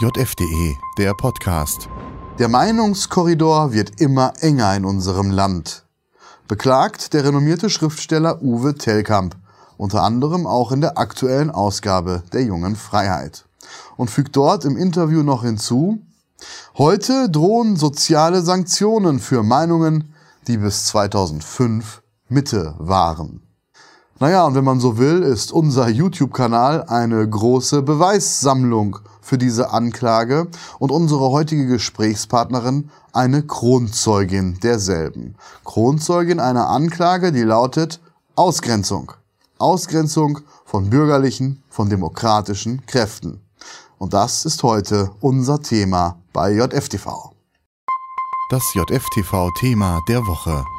JFDE, 0.00 0.78
der 0.96 1.12
Podcast. 1.12 1.88
Der 2.38 2.46
Meinungskorridor 2.46 3.72
wird 3.72 4.00
immer 4.00 4.32
enger 4.38 4.76
in 4.76 4.84
unserem 4.84 5.32
Land. 5.32 5.86
Beklagt 6.46 7.14
der 7.14 7.24
renommierte 7.24 7.68
Schriftsteller 7.68 8.40
Uwe 8.40 8.76
Tellkamp, 8.76 9.34
unter 9.76 10.04
anderem 10.04 10.46
auch 10.46 10.70
in 10.70 10.80
der 10.80 10.98
aktuellen 10.98 11.50
Ausgabe 11.50 12.22
der 12.32 12.44
Jungen 12.44 12.76
Freiheit. 12.76 13.46
Und 13.96 14.08
fügt 14.08 14.36
dort 14.36 14.64
im 14.64 14.76
Interview 14.76 15.24
noch 15.24 15.42
hinzu, 15.42 15.98
heute 16.76 17.28
drohen 17.28 17.74
soziale 17.74 18.42
Sanktionen 18.42 19.18
für 19.18 19.42
Meinungen, 19.42 20.14
die 20.46 20.58
bis 20.58 20.84
2005 20.84 22.02
Mitte 22.28 22.76
waren. 22.78 23.47
Naja, 24.20 24.44
und 24.44 24.56
wenn 24.56 24.64
man 24.64 24.80
so 24.80 24.98
will, 24.98 25.22
ist 25.22 25.52
unser 25.52 25.88
YouTube-Kanal 25.88 26.84
eine 26.88 27.28
große 27.28 27.82
Beweissammlung 27.82 28.98
für 29.20 29.38
diese 29.38 29.70
Anklage 29.70 30.48
und 30.80 30.90
unsere 30.90 31.30
heutige 31.30 31.66
Gesprächspartnerin 31.66 32.90
eine 33.12 33.42
Kronzeugin 33.42 34.58
derselben. 34.60 35.36
Kronzeugin 35.64 36.40
einer 36.40 36.68
Anklage, 36.68 37.30
die 37.30 37.42
lautet 37.42 38.00
Ausgrenzung. 38.34 39.12
Ausgrenzung 39.58 40.40
von 40.64 40.90
bürgerlichen, 40.90 41.62
von 41.70 41.88
demokratischen 41.88 42.84
Kräften. 42.86 43.40
Und 43.98 44.14
das 44.14 44.44
ist 44.44 44.64
heute 44.64 45.12
unser 45.20 45.60
Thema 45.62 46.18
bei 46.32 46.54
JFTV. 46.54 47.32
Das 48.50 48.62
JFTV-Thema 48.74 50.00
der 50.08 50.20
Woche. 50.26 50.77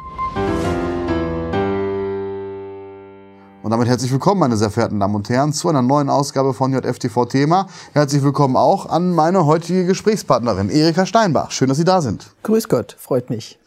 Und 3.62 3.72
damit 3.72 3.88
herzlich 3.88 4.10
willkommen, 4.10 4.40
meine 4.40 4.56
sehr 4.56 4.70
verehrten 4.70 4.98
Damen 5.00 5.14
und 5.14 5.28
Herren, 5.28 5.52
zu 5.52 5.68
einer 5.68 5.82
neuen 5.82 6.08
Ausgabe 6.08 6.54
von 6.54 6.72
JFTV 6.72 7.26
Thema. 7.26 7.66
Herzlich 7.92 8.22
willkommen 8.22 8.56
auch 8.56 8.86
an 8.86 9.14
meine 9.14 9.44
heutige 9.44 9.84
Gesprächspartnerin 9.84 10.70
Erika 10.70 11.04
Steinbach. 11.04 11.50
Schön, 11.50 11.68
dass 11.68 11.76
Sie 11.76 11.84
da 11.84 12.00
sind. 12.00 12.30
Grüß 12.42 12.68
Gott, 12.70 12.96
freut 12.98 13.28
mich. 13.28 13.58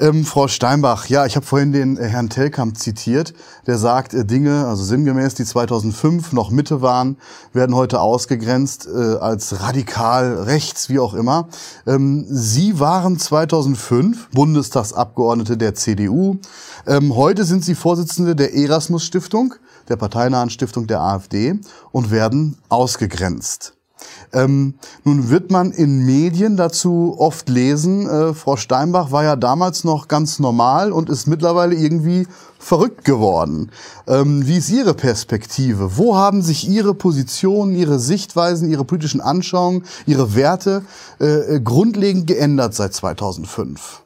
Ähm, 0.00 0.24
Frau 0.24 0.48
Steinbach, 0.48 1.06
ja, 1.06 1.24
ich 1.24 1.36
habe 1.36 1.46
vorhin 1.46 1.70
den 1.70 1.96
äh, 1.96 2.08
Herrn 2.08 2.28
Telkamp 2.28 2.76
zitiert, 2.76 3.32
der 3.66 3.78
sagt, 3.78 4.12
äh, 4.12 4.24
Dinge, 4.24 4.66
also 4.66 4.82
sinngemäß, 4.82 5.34
die 5.34 5.44
2005 5.44 6.32
noch 6.32 6.50
Mitte 6.50 6.82
waren, 6.82 7.16
werden 7.52 7.76
heute 7.76 8.00
ausgegrenzt 8.00 8.88
äh, 8.88 9.16
als 9.16 9.60
radikal 9.60 10.42
rechts, 10.42 10.88
wie 10.88 10.98
auch 10.98 11.14
immer. 11.14 11.48
Ähm, 11.86 12.26
Sie 12.28 12.80
waren 12.80 13.18
2005 13.18 14.30
Bundestagsabgeordnete 14.30 15.56
der 15.56 15.74
CDU. 15.74 16.38
Ähm, 16.88 17.14
heute 17.14 17.44
sind 17.44 17.64
Sie 17.64 17.76
Vorsitzende 17.76 18.34
der 18.34 18.52
Erasmus 18.52 19.04
Stiftung, 19.04 19.54
der 19.88 19.96
parteinahen 19.96 20.50
Stiftung 20.50 20.88
der 20.88 21.02
AfD 21.02 21.60
und 21.92 22.10
werden 22.10 22.58
ausgegrenzt. 22.68 23.73
Ähm, 24.32 24.74
nun 25.04 25.30
wird 25.30 25.50
man 25.50 25.70
in 25.70 26.04
Medien 26.04 26.56
dazu 26.56 27.14
oft 27.18 27.48
lesen, 27.48 28.08
äh, 28.08 28.34
Frau 28.34 28.56
Steinbach 28.56 29.12
war 29.12 29.24
ja 29.24 29.36
damals 29.36 29.84
noch 29.84 30.08
ganz 30.08 30.38
normal 30.38 30.92
und 30.92 31.08
ist 31.08 31.26
mittlerweile 31.26 31.74
irgendwie 31.74 32.26
verrückt 32.58 33.04
geworden. 33.04 33.70
Ähm, 34.06 34.46
wie 34.46 34.56
ist 34.56 34.70
Ihre 34.70 34.94
Perspektive? 34.94 35.96
Wo 35.96 36.16
haben 36.16 36.42
sich 36.42 36.68
Ihre 36.68 36.94
Positionen, 36.94 37.74
Ihre 37.74 37.98
Sichtweisen, 37.98 38.70
Ihre 38.70 38.84
politischen 38.84 39.20
Anschauungen, 39.20 39.84
Ihre 40.06 40.34
Werte 40.34 40.82
äh, 41.18 41.60
grundlegend 41.60 42.26
geändert 42.26 42.74
seit 42.74 42.94
2005? 42.94 44.02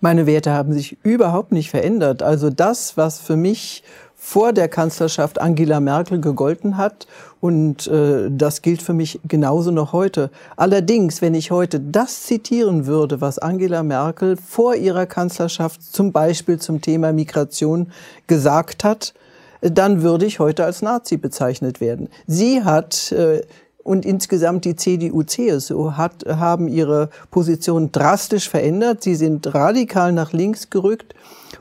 Meine 0.00 0.26
Werte 0.26 0.52
haben 0.52 0.72
sich 0.72 0.96
überhaupt 1.02 1.50
nicht 1.52 1.70
verändert. 1.70 2.22
Also 2.22 2.50
das, 2.50 2.96
was 2.96 3.18
für 3.18 3.36
mich 3.36 3.82
vor 4.28 4.52
der 4.52 4.68
Kanzlerschaft 4.68 5.40
Angela 5.40 5.80
Merkel 5.80 6.20
gegolten 6.20 6.76
hat. 6.76 7.06
Und 7.40 7.86
äh, 7.86 8.28
das 8.30 8.60
gilt 8.60 8.82
für 8.82 8.92
mich 8.92 9.20
genauso 9.26 9.70
noch 9.70 9.94
heute. 9.94 10.30
Allerdings, 10.54 11.22
wenn 11.22 11.32
ich 11.32 11.50
heute 11.50 11.80
das 11.80 12.24
zitieren 12.24 12.84
würde, 12.84 13.22
was 13.22 13.38
Angela 13.38 13.82
Merkel 13.82 14.36
vor 14.36 14.74
ihrer 14.74 15.06
Kanzlerschaft 15.06 15.82
zum 15.82 16.12
Beispiel 16.12 16.58
zum 16.58 16.82
Thema 16.82 17.14
Migration 17.14 17.90
gesagt 18.26 18.84
hat, 18.84 19.14
dann 19.62 20.02
würde 20.02 20.26
ich 20.26 20.40
heute 20.40 20.62
als 20.62 20.82
Nazi 20.82 21.16
bezeichnet 21.16 21.80
werden. 21.80 22.10
Sie 22.26 22.62
hat 22.62 23.10
äh, 23.12 23.40
und 23.82 24.04
insgesamt 24.04 24.66
die 24.66 24.76
CDU, 24.76 25.22
CSU 25.22 25.92
hat, 25.92 26.26
haben 26.28 26.68
ihre 26.68 27.08
Position 27.30 27.92
drastisch 27.92 28.50
verändert. 28.50 29.02
Sie 29.02 29.14
sind 29.14 29.54
radikal 29.54 30.12
nach 30.12 30.34
links 30.34 30.68
gerückt 30.68 31.14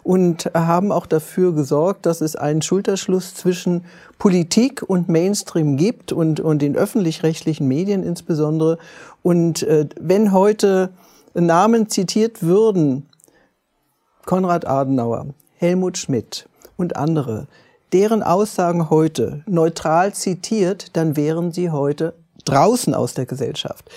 und 0.08 0.50
haben 0.54 0.94
auch 0.94 1.06
dafür 1.06 1.54
gesorgt, 1.54 2.06
dass 2.06 2.22
es 2.22 2.38
einen 2.38 2.62
Schulterschluss 2.62 3.36
zwischen 3.36 3.84
Politik 4.18 4.82
und 4.82 5.10
Mainstream 5.10 5.76
gibt 5.76 6.14
und, 6.14 6.40
und 6.40 6.62
den 6.62 6.78
öffentlich-rechtlichen 6.78 7.68
Medien 7.68 8.04
insbesondere. 8.04 8.78
Und 9.22 9.64
äh, 9.64 9.90
wenn 10.00 10.32
heute 10.32 10.92
Namen 11.34 11.90
zitiert 11.90 12.42
würden, 12.42 13.06
Konrad 14.26 14.66
Adenauer, 14.66 15.26
Helmut 15.58 15.98
Schmidt 15.98 16.48
und 16.78 16.96
andere, 16.96 17.48
deren 17.92 18.24
Aussagen 18.24 18.90
heute 18.90 19.44
neutral 19.46 20.14
zitiert, 20.14 20.96
dann 20.96 21.18
wären 21.18 21.52
sie 21.52 21.70
heute 21.70 22.14
draußen 22.46 22.94
aus 22.94 23.14
der 23.14 23.26
Gesellschaft. 23.26 23.92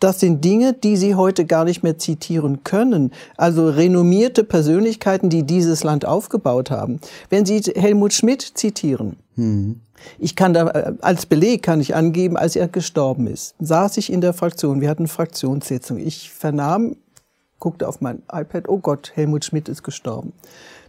Das 0.00 0.18
sind 0.18 0.42
Dinge, 0.42 0.72
die 0.72 0.96
Sie 0.96 1.14
heute 1.14 1.44
gar 1.44 1.64
nicht 1.64 1.82
mehr 1.82 1.98
zitieren 1.98 2.64
können. 2.64 3.12
Also 3.36 3.68
renommierte 3.68 4.44
Persönlichkeiten, 4.44 5.28
die 5.28 5.42
dieses 5.42 5.84
Land 5.84 6.06
aufgebaut 6.06 6.70
haben. 6.70 7.00
Wenn 7.28 7.44
Sie 7.44 7.60
Helmut 7.60 8.14
Schmidt 8.14 8.40
zitieren, 8.42 9.16
mhm. 9.36 9.80
ich 10.18 10.36
kann 10.36 10.54
da 10.54 10.68
äh, 10.68 10.94
als 11.02 11.26
Beleg 11.26 11.62
kann 11.62 11.80
ich 11.80 11.94
angeben, 11.94 12.38
als 12.38 12.56
er 12.56 12.68
gestorben 12.68 13.26
ist, 13.26 13.54
saß 13.60 13.98
ich 13.98 14.10
in 14.10 14.22
der 14.22 14.32
Fraktion. 14.32 14.80
Wir 14.80 14.88
hatten 14.88 15.06
Fraktionssitzung. 15.06 15.98
Ich 15.98 16.30
vernahm, 16.30 16.96
guckte 17.58 17.86
auf 17.86 18.00
mein 18.00 18.22
iPad, 18.32 18.68
oh 18.68 18.78
Gott, 18.78 19.12
Helmut 19.14 19.44
Schmidt 19.44 19.68
ist 19.68 19.82
gestorben. 19.82 20.32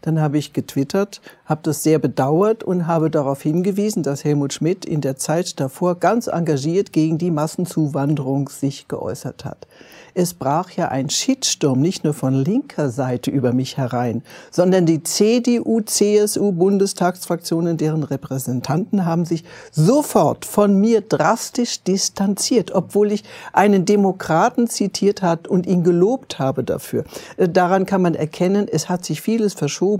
Dann 0.01 0.19
habe 0.19 0.37
ich 0.37 0.53
getwittert, 0.53 1.21
habe 1.45 1.61
das 1.63 1.83
sehr 1.83 1.99
bedauert 1.99 2.63
und 2.63 2.87
habe 2.87 3.09
darauf 3.09 3.41
hingewiesen, 3.41 4.03
dass 4.03 4.23
Helmut 4.23 4.53
Schmidt 4.53 4.85
in 4.85 5.01
der 5.01 5.17
Zeit 5.17 5.59
davor 5.59 5.95
ganz 5.95 6.27
engagiert 6.27 6.91
gegen 6.91 7.17
die 7.17 7.31
Massenzuwanderung 7.31 8.49
sich 8.49 8.87
geäußert 8.87 9.45
hat. 9.45 9.67
Es 10.13 10.33
brach 10.33 10.71
ja 10.71 10.89
ein 10.89 11.09
Shitsturm 11.09 11.79
nicht 11.79 12.03
nur 12.03 12.13
von 12.13 12.33
linker 12.33 12.89
Seite 12.89 13.31
über 13.31 13.53
mich 13.53 13.77
herein, 13.77 14.23
sondern 14.49 14.85
die 14.85 15.03
CDU, 15.03 15.81
CSU 15.81 16.51
Bundestagsfraktionen, 16.51 17.77
deren 17.77 18.03
Repräsentanten 18.03 19.05
haben 19.05 19.23
sich 19.23 19.45
sofort 19.71 20.45
von 20.45 20.79
mir 20.79 21.01
drastisch 21.01 21.83
distanziert, 21.83 22.71
obwohl 22.71 23.13
ich 23.13 23.23
einen 23.53 23.85
Demokraten 23.85 24.67
zitiert 24.67 25.21
hat 25.21 25.47
und 25.47 25.65
ihn 25.65 25.83
gelobt 25.83 26.39
habe 26.39 26.63
dafür. 26.63 27.05
Äh, 27.37 27.47
daran 27.47 27.85
kann 27.85 28.01
man 28.01 28.15
erkennen, 28.15 28.67
es 28.69 28.89
hat 28.89 29.05
sich 29.05 29.21
vieles 29.21 29.53
verschoben. 29.53 29.90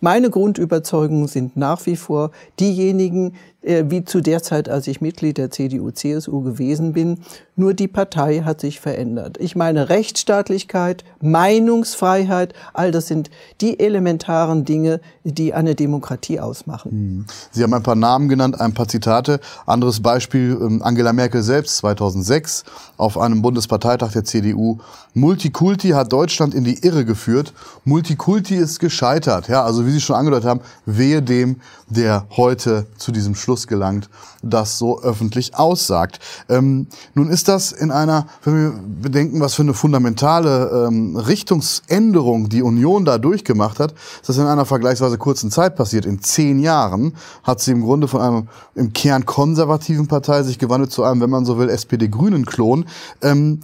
Meine 0.00 0.30
Grundüberzeugungen 0.30 1.28
sind 1.28 1.56
nach 1.56 1.86
wie 1.86 1.96
vor 1.96 2.30
diejenigen, 2.58 3.34
wie 3.66 4.04
zu 4.04 4.20
der 4.20 4.42
Zeit, 4.42 4.68
als 4.68 4.86
ich 4.86 5.00
Mitglied 5.00 5.38
der 5.38 5.50
CDU-CSU 5.50 6.40
gewesen 6.40 6.92
bin. 6.92 7.18
Nur 7.56 7.74
die 7.74 7.88
Partei 7.88 8.42
hat 8.44 8.60
sich 8.60 8.80
verändert. 8.80 9.38
Ich 9.40 9.56
meine 9.56 9.88
Rechtsstaatlichkeit, 9.88 11.04
Meinungsfreiheit, 11.20 12.52
all 12.74 12.92
das 12.92 13.06
sind 13.06 13.30
die 13.60 13.80
elementaren 13.80 14.64
Dinge, 14.64 15.00
die 15.24 15.54
eine 15.54 15.74
Demokratie 15.74 16.38
ausmachen. 16.38 16.90
Hm. 16.90 17.26
Sie 17.50 17.62
haben 17.62 17.72
ein 17.72 17.82
paar 17.82 17.96
Namen 17.96 18.28
genannt, 18.28 18.60
ein 18.60 18.74
paar 18.74 18.88
Zitate. 18.88 19.40
Anderes 19.64 20.00
Beispiel, 20.00 20.56
ähm, 20.60 20.82
Angela 20.82 21.12
Merkel 21.12 21.42
selbst 21.42 21.78
2006 21.78 22.64
auf 22.98 23.18
einem 23.18 23.42
Bundesparteitag 23.42 24.12
der 24.12 24.24
CDU. 24.24 24.78
Multikulti 25.14 25.90
hat 25.90 26.12
Deutschland 26.12 26.54
in 26.54 26.64
die 26.64 26.84
Irre 26.84 27.06
geführt. 27.06 27.54
Multikulti 27.84 28.54
ist 28.54 28.80
gescheitert. 28.80 29.48
Ja, 29.48 29.64
also 29.64 29.86
wie 29.86 29.90
Sie 29.90 30.00
schon 30.02 30.16
angedeutet 30.16 30.46
haben, 30.46 30.60
wehe 30.84 31.22
dem, 31.22 31.56
der 31.88 32.26
heute 32.36 32.86
zu 32.98 33.12
diesem 33.12 33.34
Schluss 33.34 33.55
Schluss 33.56 33.66
gelangt, 33.66 34.10
das 34.42 34.78
so 34.78 35.00
öffentlich 35.00 35.54
aussagt. 35.54 36.20
Ähm, 36.48 36.88
nun 37.14 37.30
ist 37.30 37.48
das 37.48 37.72
in 37.72 37.90
einer, 37.90 38.26
wenn 38.44 38.54
wir 38.54 38.80
bedenken, 39.02 39.40
was 39.40 39.54
für 39.54 39.62
eine 39.62 39.72
fundamentale 39.72 40.86
ähm, 40.86 41.16
Richtungsänderung 41.16 42.50
die 42.50 42.62
Union 42.62 43.06
da 43.06 43.16
durchgemacht 43.16 43.80
hat, 43.80 43.92
ist 44.20 44.28
das 44.28 44.36
in 44.36 44.46
einer 44.46 44.66
vergleichsweise 44.66 45.16
kurzen 45.16 45.50
Zeit 45.50 45.74
passiert. 45.74 46.04
In 46.04 46.20
zehn 46.22 46.58
Jahren 46.58 47.14
hat 47.42 47.60
sie 47.60 47.72
im 47.72 47.82
Grunde 47.82 48.08
von 48.08 48.20
einem 48.20 48.48
im 48.74 48.92
Kern 48.92 49.24
konservativen 49.24 50.06
Partei 50.06 50.42
sich 50.42 50.58
gewandelt 50.58 50.92
zu 50.92 51.02
einem, 51.02 51.22
wenn 51.22 51.30
man 51.30 51.46
so 51.46 51.58
will, 51.58 51.70
SPD-Grünen-Klon. 51.70 52.84
Ähm, 53.22 53.60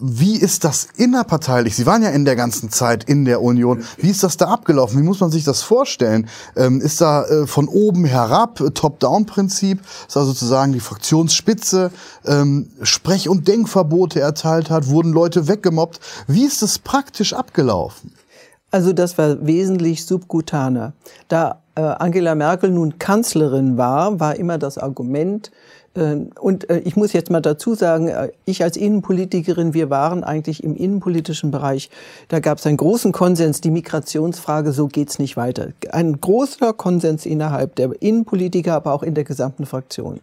wie 0.00 0.36
ist 0.36 0.64
das 0.64 0.88
innerparteilich? 0.96 1.76
Sie 1.76 1.86
waren 1.86 2.02
ja 2.02 2.10
in 2.10 2.24
der 2.24 2.36
ganzen 2.36 2.70
Zeit 2.70 3.04
in 3.04 3.24
der 3.24 3.42
Union. 3.42 3.84
Wie 3.96 4.10
ist 4.10 4.22
das 4.22 4.36
da 4.36 4.48
abgelaufen? 4.48 5.00
Wie 5.00 5.04
muss 5.04 5.20
man 5.20 5.30
sich 5.30 5.44
das 5.44 5.62
vorstellen? 5.62 6.28
Ähm, 6.56 6.80
ist 6.80 7.00
da 7.00 7.24
äh, 7.24 7.46
von 7.46 7.68
oben 7.68 8.04
herab 8.04 8.60
äh, 8.60 8.70
Top-Down-Prinzip, 8.70 9.80
ist 10.08 10.16
also 10.16 10.32
sozusagen 10.32 10.72
die 10.72 10.80
Fraktionsspitze 10.80 11.90
ähm, 12.26 12.70
Sprech- 12.82 13.28
und 13.28 13.48
Denkverbote 13.48 14.20
erteilt 14.20 14.70
hat? 14.70 14.88
Wurden 14.88 15.12
Leute 15.12 15.48
weggemobbt? 15.48 16.00
Wie 16.26 16.44
ist 16.44 16.62
das 16.62 16.78
praktisch 16.78 17.32
abgelaufen? 17.32 18.12
Also 18.70 18.92
das 18.92 19.16
war 19.18 19.46
wesentlich 19.46 20.04
subkutaner. 20.04 20.94
Da 21.28 21.62
äh, 21.76 21.80
Angela 21.80 22.34
Merkel 22.34 22.70
nun 22.70 22.98
Kanzlerin 22.98 23.76
war, 23.76 24.18
war 24.18 24.36
immer 24.36 24.58
das 24.58 24.78
Argument, 24.78 25.52
und 25.96 26.68
äh, 26.70 26.78
ich 26.80 26.96
muss 26.96 27.12
jetzt 27.12 27.30
mal 27.30 27.40
dazu 27.40 27.74
sagen, 27.74 28.08
äh, 28.08 28.30
ich 28.44 28.64
als 28.64 28.76
Innenpolitikerin, 28.76 29.74
wir 29.74 29.90
waren 29.90 30.24
eigentlich 30.24 30.64
im 30.64 30.74
innenpolitischen 30.74 31.52
Bereich, 31.52 31.88
da 32.28 32.40
gab 32.40 32.58
es 32.58 32.66
einen 32.66 32.76
großen 32.76 33.12
Konsens, 33.12 33.60
die 33.60 33.70
Migrationsfrage, 33.70 34.72
so 34.72 34.88
geht's 34.88 35.20
nicht 35.20 35.36
weiter. 35.36 35.68
Ein 35.92 36.20
großer 36.20 36.72
Konsens 36.72 37.26
innerhalb 37.26 37.76
der 37.76 37.90
Innenpolitiker, 38.00 38.74
aber 38.74 38.92
auch 38.92 39.04
in 39.04 39.14
der 39.14 39.24
gesamten 39.24 39.66
Fraktion. 39.66 40.20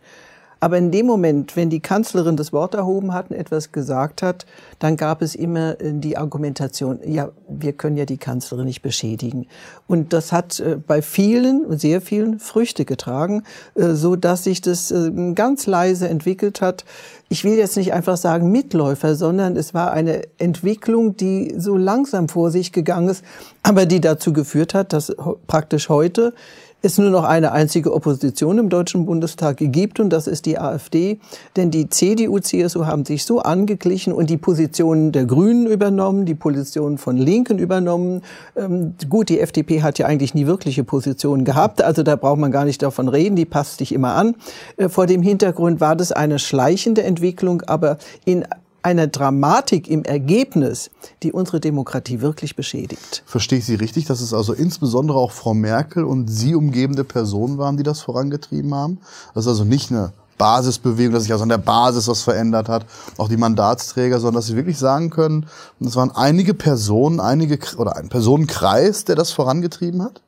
Aber 0.64 0.78
in 0.78 0.92
dem 0.92 1.08
Moment, 1.08 1.56
wenn 1.56 1.72
die 1.72 1.80
Kanzlerin 1.80 2.38
das 2.38 2.54
Wort 2.54 2.76
erhoben 2.76 3.16
hat 3.16 3.32
und 3.32 3.36
etwas 3.36 3.72
gesagt 3.72 4.22
hat, 4.22 4.46
dann 4.78 4.96
gab 4.96 5.24
es 5.24 5.34
immer 5.34 5.82
äh, 5.82 5.92
die 5.92 6.18
Argumentation, 6.18 7.00
ja, 7.04 7.30
wir 7.50 7.74
können 7.74 7.98
ja 7.98 8.06
die 8.06 8.20
Kanzlerin 8.20 8.66
nicht 8.66 8.84
beschädigen. 8.84 9.48
Und 9.88 10.14
das 10.14 10.32
hat 10.32 10.60
äh, 10.60 10.78
bei 10.78 11.02
vielen, 11.02 11.80
sehr 11.80 12.00
vielen 12.00 12.40
Früchte 12.40 12.86
getragen, 12.86 13.42
äh, 13.74 13.94
so 13.94 14.16
dass 14.16 14.44
sich 14.44 14.62
das 14.62 14.94
ganz 15.34 15.66
leise 15.66 16.08
entwickelt 16.08 16.62
hat. 16.62 16.86
Ich 17.30 17.44
will 17.44 17.58
jetzt 17.58 17.76
nicht 17.76 17.92
einfach 17.94 18.18
sagen 18.18 18.52
Mitläufer, 18.52 19.16
sondern 19.16 19.56
es 19.56 19.74
war 19.74 19.92
eine 19.92 20.22
Entwicklung, 20.38 21.18
die 21.18 21.56
so 21.58 21.76
langsam 21.76 22.30
vor 22.30 22.52
sich 22.52 22.72
gegangen 22.72 23.10
ist, 23.10 23.26
aber 23.64 23.88
die 23.88 24.00
dazu 24.00 24.32
geführt 24.32 24.76
hat, 24.76 24.94
dass 24.94 25.16
praktisch 25.48 25.90
heute 25.90 26.34
es 26.82 26.98
nur 26.98 27.10
noch 27.10 27.24
eine 27.24 27.52
einzige 27.52 27.94
Opposition 27.94 28.58
im 28.58 28.70
Deutschen 28.70 29.06
Bundestag 29.06 29.58
gibt 29.60 30.00
und 30.00 30.10
das 30.10 30.28
ist 30.28 30.46
die 30.46 30.58
AfD. 30.58 31.20
Denn 31.56 31.72
die 31.72 31.90
CDU, 31.90 32.40
CSU 32.40 32.86
haben 32.86 33.06
sich 33.06 33.24
so 33.24 33.40
angeglichen 33.40 34.14
und 34.14 34.30
die 34.30 34.38
Positionen 34.38 35.12
der 35.12 35.26
Grünen 35.26 35.68
übernommen, 35.68 36.26
die 36.26 36.36
Positionen 36.36 36.98
von 36.98 37.18
Linken 37.18 37.60
übernommen. 37.60 38.22
Ähm, 38.56 38.96
gut, 39.10 39.30
die 39.30 39.40
FDP 39.40 39.82
hat 39.84 40.00
ja 40.00 40.08
eigentlich 40.08 40.34
nie 40.34 40.48
wirkliche 40.48 40.84
Positionen 40.84 41.46
gehabt, 41.46 41.84
also 41.84 42.04
da 42.04 42.16
braucht 42.16 42.40
man 42.40 42.52
gar 42.52 42.66
nicht 42.66 42.82
davon 42.82 43.08
reden, 43.08 43.36
die 43.36 43.46
passt 43.46 43.78
sich 43.78 43.94
immer 43.94 44.16
an. 44.16 44.36
Äh, 44.78 44.90
vor 44.90 45.06
dem 45.06 45.22
Hintergrund 45.22 45.82
war 45.82 45.96
das 45.96 46.12
eine 46.12 46.40
schleichende 46.40 47.04
Entwicklung, 47.04 47.62
aber 47.62 47.98
in 48.26 48.46
einer 48.84 49.08
Dramatik 49.08 49.88
im 49.88 50.04
Ergebnis, 50.04 50.90
die 51.24 51.32
unsere 51.32 51.60
Demokratie 51.60 52.22
wirklich 52.22 52.56
beschädigt. 52.56 53.24
Verstehe 53.26 53.60
ich 53.60 53.66
Sie 53.66 53.76
richtig, 53.76 54.06
dass 54.06 54.22
es 54.22 54.34
also 54.34 54.54
insbesondere 54.54 55.18
auch 55.18 55.32
Frau 55.32 55.54
Merkel 55.54 56.04
und 56.04 56.28
sie 56.28 56.56
umgebende 56.56 57.04
Personen 57.04 57.58
waren, 57.58 57.78
die 57.78 57.84
das 57.84 58.02
vorangetrieben 58.02 58.74
haben? 58.74 59.00
Das 59.34 59.46
ist 59.46 59.50
also 59.50 59.64
nicht 59.64 59.92
eine 59.92 60.14
Basisbewegung, 60.38 61.14
dass 61.14 61.24
sich 61.24 61.32
also 61.32 61.44
an 61.44 61.50
der 61.50 61.60
Basis 61.60 62.08
was 62.08 62.24
verändert 62.24 62.68
hat, 62.68 62.88
auch 63.18 63.30
die 63.30 63.38
Mandatsträger, 63.38 64.20
sondern 64.20 64.40
dass 64.40 64.48
sie 64.48 64.56
wirklich 64.56 64.80
sagen 64.80 65.12
können, 65.12 65.46
es 65.80 65.96
waren 65.96 66.10
einige 66.10 66.56
Personen, 66.56 67.20
einige 67.20 67.60
oder 67.78 67.96
ein 67.96 68.10
Personenkreis, 68.10 69.06
der 69.06 69.16
das 69.16 69.32
vorangetrieben 69.32 70.02
hat? 70.02 70.22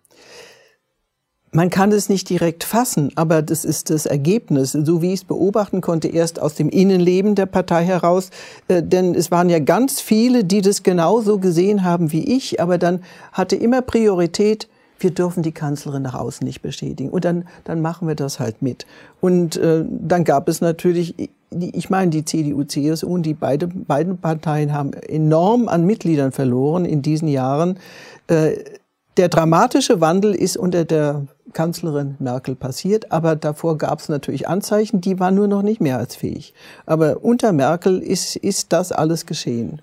Man 1.55 1.69
kann 1.69 1.91
es 1.91 2.09
nicht 2.09 2.29
direkt 2.31 2.63
fassen, 2.63 3.11
aber 3.13 3.43
das 3.43 3.63
ist 3.63 3.91
das 3.91 4.07
Ergebnis, 4.07 4.71
so 4.71 5.03
wie 5.03 5.13
ich 5.13 5.21
es 5.21 5.23
beobachten 5.23 5.81
konnte, 5.81 6.07
erst 6.07 6.41
aus 6.41 6.55
dem 6.55 6.67
Innenleben 6.67 7.35
der 7.35 7.45
Partei 7.45 7.85
heraus. 7.85 8.31
Äh, 8.67 8.81
denn 8.81 9.13
es 9.13 9.29
waren 9.29 9.49
ja 9.49 9.59
ganz 9.59 10.01
viele, 10.01 10.43
die 10.43 10.61
das 10.61 10.81
genauso 10.81 11.37
gesehen 11.37 11.83
haben 11.83 12.11
wie 12.11 12.23
ich, 12.23 12.59
aber 12.59 12.79
dann 12.79 13.03
hatte 13.33 13.55
immer 13.55 13.83
Priorität, 13.83 14.67
wir 14.97 15.11
dürfen 15.11 15.43
die 15.43 15.51
Kanzlerin 15.51 16.01
nach 16.01 16.15
außen 16.15 16.43
nicht 16.43 16.63
beschädigen. 16.63 17.11
Und 17.11 17.23
dann, 17.23 17.45
dann 17.65 17.81
machen 17.81 18.07
wir 18.07 18.15
das 18.15 18.39
halt 18.39 18.63
mit. 18.63 18.87
Und 19.21 19.55
äh, 19.57 19.85
dann 19.87 20.23
gab 20.23 20.49
es 20.49 20.59
natürlich, 20.59 21.29
ich 21.51 21.89
meine, 21.91 22.09
die 22.09 22.25
CDU, 22.25 22.63
CSU 22.63 23.07
und 23.07 23.23
die 23.27 23.35
beide, 23.35 23.67
beiden 23.67 24.17
Parteien 24.17 24.73
haben 24.73 24.93
enorm 24.93 25.67
an 25.67 25.85
Mitgliedern 25.85 26.31
verloren 26.31 26.85
in 26.85 27.03
diesen 27.03 27.27
Jahren. 27.27 27.77
Äh, 28.25 28.55
der 29.17 29.29
dramatische 29.29 30.01
Wandel 30.01 30.33
ist 30.33 30.57
unter 30.57 30.85
der 30.85 31.27
Kanzlerin 31.53 32.15
Merkel 32.19 32.55
passiert, 32.55 33.11
aber 33.11 33.35
davor 33.35 33.77
gab 33.77 33.99
es 33.99 34.09
natürlich 34.09 34.47
Anzeichen, 34.47 35.01
die 35.01 35.19
waren 35.19 35.35
nur 35.35 35.47
noch 35.47 35.61
nicht 35.61 35.81
mehrheitsfähig. 35.81 36.53
Aber 36.85 37.23
unter 37.23 37.53
Merkel 37.53 37.99
ist, 37.99 38.35
ist 38.35 38.73
das 38.73 38.91
alles 38.91 39.25
geschehen. 39.25 39.81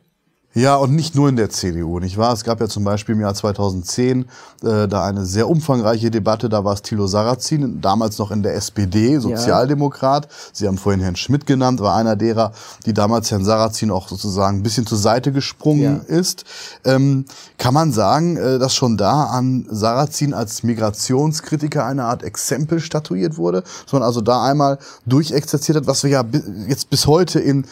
Ja, 0.52 0.74
und 0.74 0.96
nicht 0.96 1.14
nur 1.14 1.28
in 1.28 1.36
der 1.36 1.48
CDU, 1.48 2.00
nicht 2.00 2.16
wahr? 2.16 2.32
Es 2.32 2.42
gab 2.42 2.60
ja 2.60 2.66
zum 2.66 2.82
Beispiel 2.82 3.14
im 3.14 3.20
Jahr 3.20 3.34
2010 3.34 4.26
äh, 4.64 4.88
da 4.88 5.04
eine 5.04 5.24
sehr 5.24 5.48
umfangreiche 5.48 6.10
Debatte, 6.10 6.48
da 6.48 6.64
war 6.64 6.74
es 6.74 6.82
Thilo 6.82 7.06
Sarrazin, 7.06 7.80
damals 7.80 8.18
noch 8.18 8.32
in 8.32 8.42
der 8.42 8.56
SPD, 8.56 9.18
Sozialdemokrat. 9.18 10.24
Ja. 10.24 10.30
Sie 10.52 10.66
haben 10.66 10.76
vorhin 10.76 11.00
Herrn 11.02 11.14
Schmidt 11.14 11.46
genannt, 11.46 11.80
war 11.80 11.94
einer 11.94 12.16
derer, 12.16 12.50
die 12.84 12.92
damals 12.92 13.30
Herrn 13.30 13.44
Sarrazin 13.44 13.92
auch 13.92 14.08
sozusagen 14.08 14.58
ein 14.58 14.62
bisschen 14.64 14.86
zur 14.86 14.98
Seite 14.98 15.30
gesprungen 15.30 16.04
ja. 16.08 16.16
ist. 16.16 16.44
Ähm, 16.84 17.26
kann 17.56 17.72
man 17.72 17.92
sagen, 17.92 18.36
äh, 18.36 18.58
dass 18.58 18.74
schon 18.74 18.96
da 18.96 19.26
an 19.26 19.66
Sarrazin 19.70 20.34
als 20.34 20.64
Migrationskritiker 20.64 21.86
eine 21.86 22.06
Art 22.06 22.24
Exempel 22.24 22.80
statuiert 22.80 23.38
wurde, 23.38 23.62
dass 23.84 23.92
man 23.92 24.02
also 24.02 24.20
da 24.20 24.42
einmal 24.42 24.80
durchexerziert 25.06 25.76
hat, 25.76 25.86
was 25.86 26.02
wir 26.02 26.10
ja 26.10 26.24
jetzt 26.66 26.90
bis 26.90 27.06
heute 27.06 27.38
in 27.38 27.66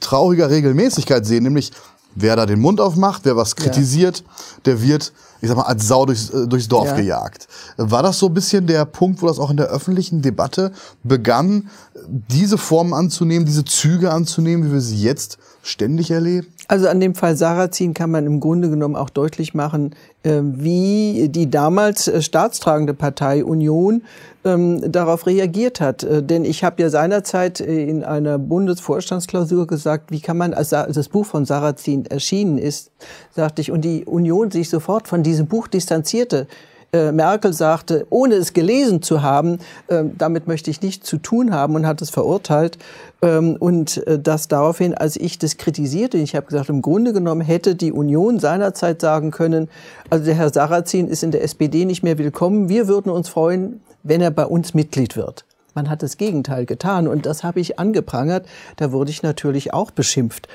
trauriger 0.00 0.50
Regelmäßigkeit 0.50 1.24
sehen, 1.24 1.44
nämlich 1.44 1.72
wer 2.20 2.36
da 2.36 2.46
den 2.46 2.60
Mund 2.60 2.80
aufmacht, 2.80 3.24
wer 3.24 3.36
was 3.36 3.56
kritisiert, 3.56 4.18
ja. 4.18 4.24
der 4.66 4.82
wird, 4.82 5.12
ich 5.40 5.48
sag 5.48 5.56
mal, 5.56 5.64
als 5.64 5.86
Sau 5.86 6.06
durchs, 6.06 6.30
äh, 6.30 6.46
durchs 6.46 6.68
Dorf 6.68 6.88
ja. 6.88 6.96
gejagt. 6.96 7.48
War 7.76 8.02
das 8.02 8.18
so 8.18 8.26
ein 8.26 8.34
bisschen 8.34 8.66
der 8.66 8.84
Punkt, 8.84 9.22
wo 9.22 9.26
das 9.26 9.38
auch 9.38 9.50
in 9.50 9.56
der 9.56 9.66
öffentlichen 9.66 10.22
Debatte 10.22 10.72
begann, 11.02 11.70
diese 12.06 12.58
Formen 12.58 12.94
anzunehmen, 12.94 13.46
diese 13.46 13.64
Züge 13.64 14.12
anzunehmen, 14.12 14.68
wie 14.68 14.72
wir 14.72 14.80
sie 14.80 15.00
jetzt 15.00 15.38
ständig 15.62 16.10
erleben? 16.10 16.48
Also 16.70 16.86
an 16.86 17.00
dem 17.00 17.14
Fall 17.14 17.34
Sarrazin 17.34 17.94
kann 17.94 18.10
man 18.10 18.26
im 18.26 18.40
Grunde 18.40 18.68
genommen 18.68 18.94
auch 18.94 19.08
deutlich 19.08 19.54
machen, 19.54 19.94
äh, 20.22 20.40
wie 20.42 21.30
die 21.30 21.48
damals 21.48 22.08
äh, 22.08 22.20
staatstragende 22.20 22.92
Partei 22.92 23.42
Union 23.42 24.02
ähm, 24.44 24.92
darauf 24.92 25.26
reagiert 25.26 25.80
hat. 25.80 26.04
Äh, 26.04 26.22
denn 26.22 26.44
ich 26.44 26.64
habe 26.64 26.82
ja 26.82 26.90
seinerzeit 26.90 27.60
in 27.60 28.04
einer 28.04 28.38
Bundesvorstandsklausur 28.38 29.66
gesagt, 29.66 30.10
wie 30.10 30.20
kann 30.20 30.36
man, 30.36 30.52
als 30.52 30.68
das 30.68 31.08
Buch 31.08 31.24
von 31.24 31.46
Sarrazin 31.46 32.04
erschienen 32.04 32.58
ist, 32.58 32.90
sagte 33.34 33.62
ich, 33.62 33.72
und 33.72 33.80
die 33.80 34.04
Union 34.04 34.50
sich 34.50 34.68
sofort 34.68 35.08
von 35.08 35.22
diesem 35.22 35.46
Buch 35.46 35.68
distanzierte. 35.68 36.46
Äh, 36.90 37.12
Merkel 37.12 37.52
sagte, 37.52 38.06
ohne 38.08 38.36
es 38.36 38.54
gelesen 38.54 39.02
zu 39.02 39.20
haben, 39.20 39.58
äh, 39.88 40.04
damit 40.16 40.46
möchte 40.46 40.70
ich 40.70 40.80
nichts 40.80 41.06
zu 41.06 41.18
tun 41.18 41.52
haben 41.52 41.74
und 41.74 41.86
hat 41.86 42.00
es 42.00 42.08
verurteilt. 42.08 42.78
Ähm, 43.20 43.56
und 43.58 44.06
äh, 44.06 44.18
das 44.18 44.48
daraufhin, 44.48 44.94
als 44.94 45.16
ich 45.16 45.38
das 45.38 45.56
kritisierte, 45.56 46.18
ich 46.18 46.36
habe 46.36 46.46
gesagt, 46.46 46.68
im 46.68 46.82
Grunde 46.82 47.12
genommen 47.12 47.40
hätte 47.40 47.74
die 47.74 47.92
Union 47.92 48.38
seinerzeit 48.38 49.00
sagen 49.00 49.30
können, 49.30 49.68
also 50.08 50.24
der 50.24 50.34
Herr 50.34 50.52
Sarrazin 50.52 51.08
ist 51.08 51.22
in 51.22 51.30
der 51.30 51.42
SPD 51.42 51.84
nicht 51.84 52.02
mehr 52.02 52.18
willkommen, 52.18 52.68
wir 52.68 52.86
würden 52.86 53.10
uns 53.10 53.28
freuen, 53.28 53.80
wenn 54.02 54.20
er 54.20 54.30
bei 54.30 54.46
uns 54.46 54.74
Mitglied 54.74 55.16
wird. 55.16 55.44
Man 55.74 55.90
hat 55.90 56.02
das 56.02 56.16
Gegenteil 56.16 56.66
getan 56.66 57.06
und 57.06 57.24
das 57.24 57.44
habe 57.44 57.60
ich 57.60 57.78
angeprangert. 57.78 58.46
Da 58.76 58.90
wurde 58.90 59.12
ich 59.12 59.22
natürlich 59.22 59.72
auch 59.72 59.92
beschimpft. 59.92 60.48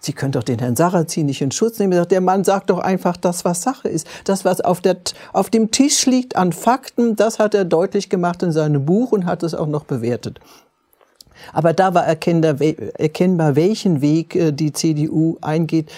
Sie 0.00 0.12
können 0.12 0.32
doch 0.32 0.42
den 0.42 0.58
Herrn 0.58 0.76
Sarrazin 0.76 1.24
nicht 1.24 1.40
in 1.40 1.50
Schutz 1.50 1.78
nehmen. 1.78 2.06
Der 2.06 2.20
Mann 2.20 2.44
sagt 2.44 2.68
doch 2.68 2.80
einfach 2.80 3.16
das, 3.16 3.46
was 3.46 3.62
Sache 3.62 3.88
ist. 3.88 4.06
Das, 4.24 4.44
was 4.44 4.60
auf, 4.60 4.82
der, 4.82 4.98
auf 5.32 5.48
dem 5.48 5.70
Tisch 5.70 6.04
liegt 6.04 6.36
an 6.36 6.52
Fakten, 6.52 7.16
das 7.16 7.38
hat 7.38 7.54
er 7.54 7.64
deutlich 7.64 8.10
gemacht 8.10 8.42
in 8.42 8.52
seinem 8.52 8.84
Buch 8.84 9.12
und 9.12 9.24
hat 9.24 9.42
es 9.42 9.54
auch 9.54 9.66
noch 9.66 9.84
bewertet. 9.84 10.40
Aber 11.52 11.72
da 11.72 11.94
war 11.94 12.04
erkennbar, 12.06 13.56
welchen 13.56 14.00
Weg 14.00 14.34
äh, 14.34 14.52
die 14.52 14.72
CDU 14.72 15.38
eingeht 15.40 15.90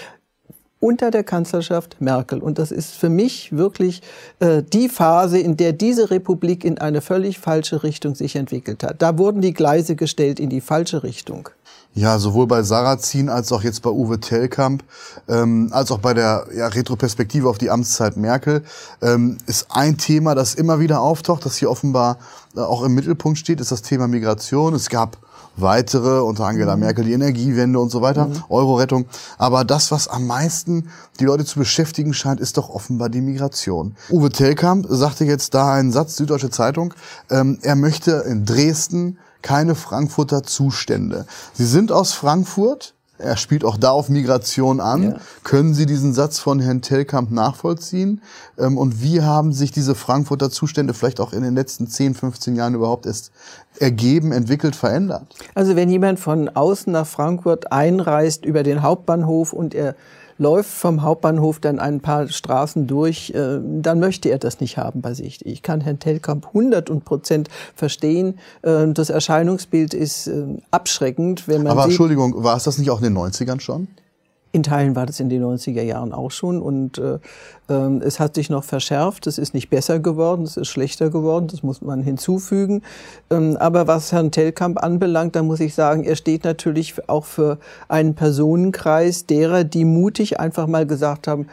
unter 0.79 1.11
der 1.11 1.23
Kanzlerschaft 1.23 1.97
Merkel. 1.99 2.39
Und 2.39 2.57
das 2.57 2.71
ist 2.71 2.93
für 2.93 3.09
mich 3.09 3.55
wirklich 3.55 4.01
äh, 4.39 4.63
die 4.63 4.87
Phase, 4.87 5.37
in 5.37 5.57
der 5.57 5.73
diese 5.73 6.09
Republik 6.09 6.63
in 6.63 6.77
eine 6.77 7.01
völlig 7.01 7.39
falsche 7.39 7.83
Richtung 7.83 8.15
sich 8.15 8.35
entwickelt 8.35 8.83
hat. 8.83 9.01
Da 9.01 9.17
wurden 9.17 9.41
die 9.41 9.53
Gleise 9.53 9.95
gestellt 9.95 10.39
in 10.39 10.49
die 10.49 10.61
falsche 10.61 11.03
Richtung. 11.03 11.49
Ja, 11.95 12.19
sowohl 12.19 12.45
bei 12.45 12.61
Sarrazin 12.61 13.29
als 13.29 13.51
auch 13.51 13.63
jetzt 13.63 13.81
bei 13.81 13.89
Uwe 13.89 14.19
Tellkamp, 14.19 14.83
ähm, 15.27 15.69
als 15.71 15.91
auch 15.91 15.97
bei 15.97 16.13
der 16.13 16.45
ja, 16.55 16.67
Retroperspektive 16.67 17.49
auf 17.49 17.57
die 17.57 17.71
Amtszeit 17.71 18.15
Merkel, 18.15 18.63
ähm, 19.01 19.37
ist 19.47 19.67
ein 19.69 19.97
Thema, 19.97 20.35
das 20.35 20.53
immer 20.53 20.79
wieder 20.79 21.01
auftaucht, 21.01 21.45
das 21.45 21.57
hier 21.57 21.69
offenbar 21.69 22.19
äh, 22.55 22.59
auch 22.59 22.83
im 22.83 22.93
Mittelpunkt 22.93 23.39
steht, 23.39 23.59
ist 23.59 23.71
das 23.71 23.81
Thema 23.81 24.07
Migration. 24.07 24.75
Es 24.75 24.89
gab 24.89 25.17
weitere, 25.55 26.21
unter 26.21 26.45
Angela 26.45 26.75
mhm. 26.75 26.81
Merkel 26.81 27.05
die 27.05 27.13
Energiewende 27.13 27.79
und 27.79 27.89
so 27.89 28.01
weiter, 28.01 28.27
mhm. 28.27 28.43
Euro-Rettung. 28.49 29.05
Aber 29.37 29.63
das, 29.65 29.91
was 29.91 30.07
am 30.07 30.27
meisten 30.27 30.89
die 31.19 31.25
Leute 31.25 31.45
zu 31.45 31.59
beschäftigen 31.59 32.13
scheint, 32.13 32.39
ist 32.39 32.57
doch 32.57 32.69
offenbar 32.69 33.09
die 33.09 33.21
Migration. 33.21 33.95
Uwe 34.09 34.29
Tellkamp 34.29 34.85
sagte 34.89 35.25
jetzt 35.25 35.53
da 35.53 35.73
einen 35.73 35.91
Satz, 35.91 36.15
Süddeutsche 36.15 36.49
Zeitung, 36.49 36.93
ähm, 37.29 37.59
er 37.61 37.75
möchte 37.75 38.11
in 38.27 38.45
Dresden 38.45 39.17
keine 39.41 39.75
Frankfurter 39.75 40.43
Zustände. 40.43 41.25
Sie 41.53 41.65
sind 41.65 41.91
aus 41.91 42.13
Frankfurt, 42.13 42.93
er 43.19 43.35
spielt 43.37 43.65
auch 43.65 43.77
da 43.77 43.91
auf 43.91 44.09
Migration 44.09 44.79
an. 44.79 45.03
Ja. 45.03 45.15
Können 45.43 45.73
Sie 45.73 45.85
diesen 45.85 46.13
Satz 46.13 46.39
von 46.39 46.59
Herrn 46.59 46.81
Tellkamp 46.81 47.31
nachvollziehen? 47.31 48.21
Ähm, 48.57 48.77
und 48.77 49.03
wie 49.03 49.21
haben 49.21 49.51
sich 49.51 49.71
diese 49.71 49.93
Frankfurter 49.93 50.49
Zustände 50.49 50.93
vielleicht 50.93 51.19
auch 51.19 51.33
in 51.33 51.43
den 51.43 51.53
letzten 51.53 51.87
10, 51.87 52.15
15 52.15 52.55
Jahren 52.55 52.73
überhaupt 52.73 53.05
erst 53.05 53.31
ergeben, 53.77 54.31
entwickelt, 54.31 54.75
verändert? 54.75 55.35
Also 55.53 55.75
wenn 55.75 55.89
jemand 55.89 56.19
von 56.19 56.49
außen 56.49 56.91
nach 56.91 57.05
Frankfurt 57.05 57.71
einreist 57.71 58.45
über 58.45 58.63
den 58.63 58.81
Hauptbahnhof 58.81 59.53
und 59.53 59.75
er 59.75 59.95
läuft 60.39 60.71
vom 60.71 61.03
Hauptbahnhof 61.03 61.59
dann 61.59 61.77
ein 61.77 61.99
paar 61.99 62.27
Straßen 62.27 62.87
durch, 62.87 63.31
äh, 63.35 63.59
dann 63.61 63.99
möchte 63.99 64.29
er 64.29 64.39
das 64.39 64.59
nicht 64.59 64.77
haben 64.77 65.01
bei 65.01 65.13
sich. 65.13 65.45
Ich 65.45 65.61
kann 65.61 65.81
Herrn 65.81 65.99
Telkamp 65.99 66.47
100 66.47 66.89
Prozent 67.05 67.49
verstehen. 67.75 68.39
Äh, 68.63 68.87
das 68.87 69.09
Erscheinungsbild 69.09 69.93
ist 69.93 70.27
äh, 70.27 70.45
abschreckend, 70.71 71.47
wenn 71.47 71.63
man 71.63 71.73
Aber 71.73 71.83
sieht, 71.83 71.91
Entschuldigung, 71.91 72.43
war 72.43 72.57
es 72.57 72.63
das 72.63 72.77
nicht 72.77 72.89
auch 72.89 73.01
in 73.01 73.13
den 73.13 73.17
90ern 73.17 73.59
schon? 73.59 73.89
In 74.51 74.63
Teilen 74.63 74.95
war 74.95 75.05
das 75.05 75.19
in 75.19 75.29
den 75.29 75.43
90er 75.43 75.83
Jahren 75.83 76.11
auch 76.11 76.31
schon 76.31 76.59
und 76.59 76.97
äh, 76.97 77.19
äh, 77.69 77.99
es 78.01 78.19
hat 78.19 78.33
sich 78.33 78.49
noch 78.49 78.63
verschärft. 78.63 79.27
Es 79.27 79.37
ist 79.37 79.53
nicht 79.53 79.69
besser 79.69 79.99
geworden, 79.99 80.43
es 80.43 80.57
ist 80.57 80.69
schlechter 80.69 81.11
geworden, 81.11 81.47
das 81.47 81.61
muss 81.61 81.81
man 81.81 82.01
hinzufügen. 82.01 82.81
Ähm, 83.29 83.57
aber 83.57 83.85
was 83.85 84.11
Herrn 84.11 84.31
Telkamp 84.31 84.81
anbelangt, 84.81 85.35
da 85.35 85.43
muss 85.43 85.59
ich 85.59 85.75
sagen, 85.75 86.03
er 86.03 86.15
steht 86.15 86.45
natürlich 86.45 86.95
auch 87.07 87.25
für 87.25 87.59
einen 87.87 88.15
Personenkreis 88.15 89.27
derer, 89.27 89.63
die 89.63 89.85
mutig 89.85 90.39
einfach 90.39 90.65
mal 90.65 90.87
gesagt 90.87 91.27
haben, 91.27 91.47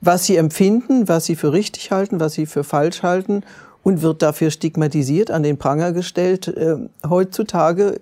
was 0.00 0.24
sie 0.24 0.36
empfinden, 0.36 1.08
was 1.08 1.26
sie 1.26 1.34
für 1.34 1.52
richtig 1.52 1.90
halten, 1.90 2.20
was 2.20 2.34
sie 2.34 2.46
für 2.46 2.62
falsch 2.62 3.02
halten 3.02 3.42
und 3.82 4.02
wird 4.02 4.22
dafür 4.22 4.50
stigmatisiert, 4.50 5.30
an 5.30 5.42
den 5.42 5.58
Pranger 5.58 5.92
gestellt. 5.92 6.48
Äh, 6.48 6.76
heutzutage 7.08 8.00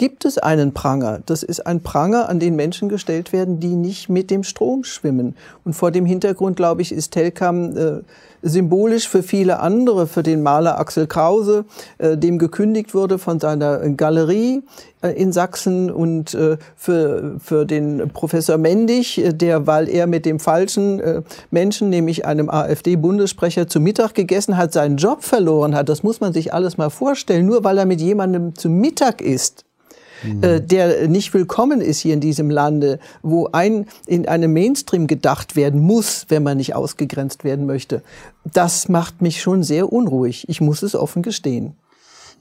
gibt 0.00 0.24
es 0.24 0.38
einen 0.38 0.72
Pranger. 0.72 1.20
Das 1.26 1.42
ist 1.42 1.66
ein 1.66 1.82
Pranger, 1.82 2.30
an 2.30 2.40
den 2.40 2.56
Menschen 2.56 2.88
gestellt 2.88 3.34
werden, 3.34 3.60
die 3.60 3.76
nicht 3.76 4.08
mit 4.08 4.30
dem 4.30 4.44
Strom 4.44 4.82
schwimmen. 4.82 5.36
Und 5.62 5.74
vor 5.74 5.90
dem 5.90 6.06
Hintergrund, 6.06 6.56
glaube 6.56 6.80
ich, 6.80 6.90
ist 6.90 7.10
Telkam 7.10 7.76
äh, 7.76 8.00
symbolisch 8.40 9.06
für 9.06 9.22
viele 9.22 9.60
andere, 9.60 10.06
für 10.06 10.22
den 10.22 10.42
Maler 10.42 10.78
Axel 10.78 11.06
Krause, 11.06 11.66
äh, 11.98 12.16
dem 12.16 12.38
gekündigt 12.38 12.94
wurde 12.94 13.18
von 13.18 13.40
seiner 13.40 13.90
Galerie 13.90 14.62
äh, 15.02 15.10
in 15.10 15.34
Sachsen 15.34 15.90
und 15.90 16.32
äh, 16.32 16.56
für, 16.76 17.36
für 17.38 17.66
den 17.66 18.08
Professor 18.08 18.56
Mendig, 18.56 19.18
äh, 19.18 19.34
der, 19.34 19.66
weil 19.66 19.86
er 19.86 20.06
mit 20.06 20.24
dem 20.24 20.40
falschen 20.40 21.00
äh, 21.00 21.20
Menschen, 21.50 21.90
nämlich 21.90 22.24
einem 22.24 22.48
AfD-Bundessprecher, 22.48 23.68
zu 23.68 23.80
Mittag 23.80 24.14
gegessen 24.14 24.56
hat, 24.56 24.72
seinen 24.72 24.96
Job 24.96 25.24
verloren 25.24 25.74
hat. 25.74 25.90
Das 25.90 26.02
muss 26.02 26.20
man 26.20 26.32
sich 26.32 26.54
alles 26.54 26.78
mal 26.78 26.88
vorstellen. 26.88 27.44
Nur 27.44 27.64
weil 27.64 27.76
er 27.76 27.84
mit 27.84 28.00
jemandem 28.00 28.54
zu 28.54 28.70
Mittag 28.70 29.20
isst, 29.20 29.66
äh, 30.42 30.60
der 30.60 31.08
nicht 31.08 31.32
willkommen 31.34 31.80
ist 31.80 32.00
hier 32.00 32.14
in 32.14 32.20
diesem 32.20 32.50
Lande, 32.50 32.98
wo 33.22 33.48
ein 33.52 33.86
in 34.06 34.28
einem 34.28 34.52
Mainstream 34.52 35.06
gedacht 35.06 35.56
werden 35.56 35.80
muss, 35.80 36.26
wenn 36.28 36.42
man 36.42 36.56
nicht 36.56 36.74
ausgegrenzt 36.74 37.44
werden 37.44 37.66
möchte. 37.66 38.02
Das 38.52 38.88
macht 38.88 39.22
mich 39.22 39.40
schon 39.40 39.62
sehr 39.62 39.92
unruhig. 39.92 40.48
Ich 40.48 40.60
muss 40.60 40.82
es 40.82 40.94
offen 40.94 41.22
gestehen. 41.22 41.74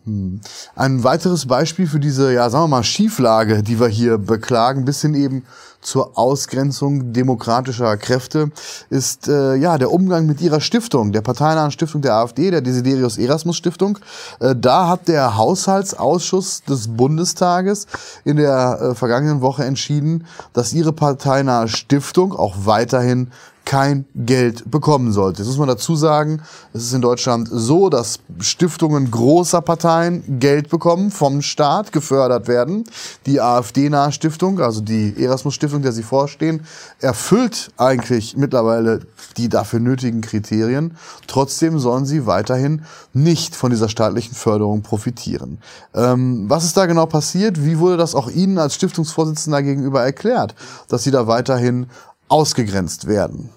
Hm. 0.05 0.39
Ein 0.75 1.03
weiteres 1.03 1.45
Beispiel 1.45 1.87
für 1.87 1.99
diese, 1.99 2.33
ja, 2.33 2.49
sagen 2.49 2.65
wir 2.65 2.67
mal, 2.69 2.83
Schieflage, 2.83 3.63
die 3.63 3.79
wir 3.79 3.87
hier 3.87 4.17
beklagen, 4.17 4.85
bis 4.85 5.01
hin 5.01 5.13
eben 5.13 5.43
zur 5.81 6.17
Ausgrenzung 6.17 7.13
demokratischer 7.13 7.97
Kräfte, 7.97 8.51
ist 8.89 9.27
äh, 9.27 9.55
ja 9.55 9.77
der 9.77 9.91
Umgang 9.91 10.25
mit 10.25 10.41
ihrer 10.41 10.61
Stiftung, 10.61 11.11
der 11.11 11.21
parteinahen 11.21 11.71
Stiftung 11.71 12.01
der 12.01 12.15
AfD, 12.15 12.51
der 12.51 12.61
Desiderius 12.61 13.17
Erasmus 13.17 13.57
Stiftung. 13.57 13.99
Äh, 14.39 14.55
da 14.55 14.87
hat 14.87 15.07
der 15.07 15.37
Haushaltsausschuss 15.37 16.63
des 16.63 16.87
Bundestages 16.87 17.87
in 18.25 18.37
der 18.37 18.79
äh, 18.81 18.95
vergangenen 18.95 19.41
Woche 19.41 19.63
entschieden, 19.63 20.25
dass 20.53 20.73
ihre 20.73 20.93
parteinahe 20.93 21.67
Stiftung 21.67 22.33
auch 22.33 22.55
weiterhin 22.65 23.31
kein 23.69 24.05
Geld 24.15 24.71
bekommen 24.71 25.11
sollte. 25.11 25.43
Jetzt 25.43 25.49
muss 25.49 25.59
man 25.59 25.67
dazu 25.67 25.95
sagen, 25.95 26.41
es 26.73 26.85
ist 26.85 26.93
in 26.93 27.03
Deutschland 27.03 27.47
so, 27.51 27.89
dass 27.89 28.17
Stiftungen 28.39 29.11
großer 29.11 29.61
Parteien 29.61 30.39
Geld 30.39 30.69
bekommen, 30.69 31.11
vom 31.11 31.43
Staat 31.43 31.91
gefördert 31.91 32.47
werden. 32.47 32.85
Die 33.27 33.39
AfD-nahe 33.39 34.11
Stiftung, 34.11 34.59
also 34.59 34.81
die 34.81 35.13
Erasmus-Stiftung, 35.23 35.68
der 35.77 35.91
sie 35.91 36.03
vorstehen, 36.03 36.65
erfüllt 36.99 37.71
eigentlich 37.77 38.35
mittlerweile 38.35 39.01
die 39.37 39.49
dafür 39.49 39.79
nötigen 39.79 40.21
Kriterien. 40.21 40.97
Trotzdem 41.27 41.79
sollen 41.79 42.05
sie 42.05 42.25
weiterhin 42.25 42.83
nicht 43.13 43.55
von 43.55 43.69
dieser 43.69 43.89
staatlichen 43.89 44.33
Förderung 44.33 44.81
profitieren. 44.81 45.59
Ähm, 45.93 46.45
was 46.47 46.65
ist 46.65 46.75
da 46.75 46.85
genau 46.85 47.05
passiert? 47.05 47.63
Wie 47.63 47.79
wurde 47.79 47.97
das 47.97 48.15
auch 48.15 48.29
Ihnen 48.29 48.57
als 48.57 48.75
Stiftungsvorsitzender 48.75 49.61
gegenüber 49.61 50.03
erklärt, 50.03 50.55
dass 50.87 51.03
Sie 51.03 51.11
da 51.11 51.27
weiterhin 51.27 51.87
ausgegrenzt 52.27 53.07
werden? 53.07 53.49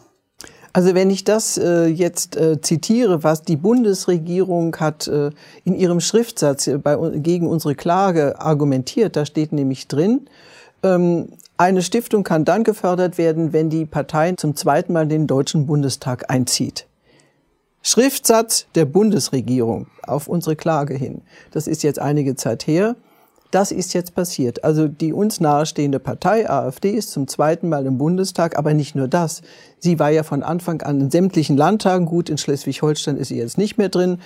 Also 0.75 0.95
wenn 0.95 1.11
ich 1.11 1.25
das 1.25 1.59
äh, 1.59 1.85
jetzt 1.87 2.37
äh, 2.37 2.61
zitiere, 2.61 3.23
was 3.23 3.43
die 3.43 3.57
Bundesregierung 3.57 4.75
hat 4.77 5.07
äh, 5.07 5.31
in 5.65 5.75
ihrem 5.75 6.01
Schriftsatz 6.01 6.71
bei, 6.83 6.97
gegen 7.17 7.47
unsere 7.47 7.75
Klage 7.75 8.41
argumentiert, 8.41 9.17
da 9.17 9.27
steht 9.27 9.53
nämlich 9.53 9.87
drin, 9.87 10.29
ähm, 10.83 11.29
eine 11.63 11.83
Stiftung 11.83 12.25
kann 12.25 12.45
dann 12.45 12.65
gefördert 12.65 13.19
werden, 13.19 13.53
wenn 13.53 13.71
die 13.71 13.87
Partei 13.87 14.33
zum 14.33 14.57
zweiten 14.57 14.93
Mal 14.93 15.07
den 15.07 15.27
Deutschen 15.27 15.67
Bundestag 15.67 16.29
einzieht. 16.29 16.87
Schriftsatz 17.83 18.67
der 18.75 18.85
Bundesregierung 18.85 19.87
auf 20.03 20.29
unsere 20.29 20.57
Klage 20.57 20.95
hin. 20.95 21.23
Das 21.51 21.67
ist 21.67 21.83
jetzt 21.83 21.99
einige 21.99 22.37
Zeit 22.37 22.67
her. 22.67 22.97
Das 23.53 23.71
ist 23.71 23.93
jetzt 23.93 24.15
passiert. 24.15 24.65
Also 24.65 24.89
die 24.89 25.13
uns 25.13 25.39
nahestehende 25.39 25.99
Partei 25.99 26.49
AfD 26.49 26.91
ist 26.93 27.13
zum 27.13 27.29
zweiten 27.29 27.69
Mal 27.69 27.85
im 27.85 27.99
Bundestag, 27.99 28.57
aber 28.59 28.73
nicht 28.73 28.95
nur 28.95 29.09
das. 29.09 29.43
Sie 29.79 29.99
war 29.99 30.09
ja 30.09 30.23
von 30.23 30.43
Anfang 30.43 30.81
an 30.81 31.03
in 31.03 31.11
sämtlichen 31.11 31.59
Landtagen 31.59 32.07
gut. 32.07 32.31
In 32.31 32.39
Schleswig-Holstein 32.39 33.19
ist 33.19 33.29
sie 33.29 33.37
jetzt 33.37 33.59
nicht 33.59 33.77
mehr 33.77 33.91
drin. 33.91 34.21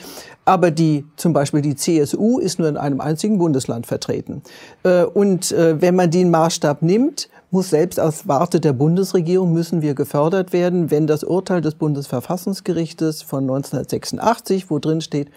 Aber 0.45 0.71
die, 0.71 1.05
zum 1.17 1.33
Beispiel 1.33 1.61
die 1.61 1.75
CSU 1.75 2.39
ist 2.39 2.61
nur 2.61 2.69
in 2.69 2.77
einem 2.77 3.01
einzigen 3.01 3.39
Bundesland 3.39 3.89
vertreten. 3.89 4.43
Äh, 4.85 5.03
und 5.03 5.51
äh, 5.51 5.83
wenn 5.83 5.97
man 5.97 6.13
den 6.13 6.31
Maßstab 6.31 6.83
nimmt, 6.83 7.29
muss 7.51 7.71
selbst 7.71 8.01
aus 8.01 8.27
Warte 8.29 8.61
der 8.61 8.73
Bundesregierung 8.73 9.53
müssen 9.53 9.83
wir 9.83 9.95
gefördert 9.95 10.53
werden, 10.53 10.91
wenn 10.91 11.07
das 11.07 11.25
Urteil 11.25 11.61
des 11.61 11.75
Bundesverfassungsgerichtes 11.75 13.23
von 13.23 13.45
1986, 13.45 14.71
wo 14.71 14.79
drin 14.79 15.01
steht, 15.01 15.31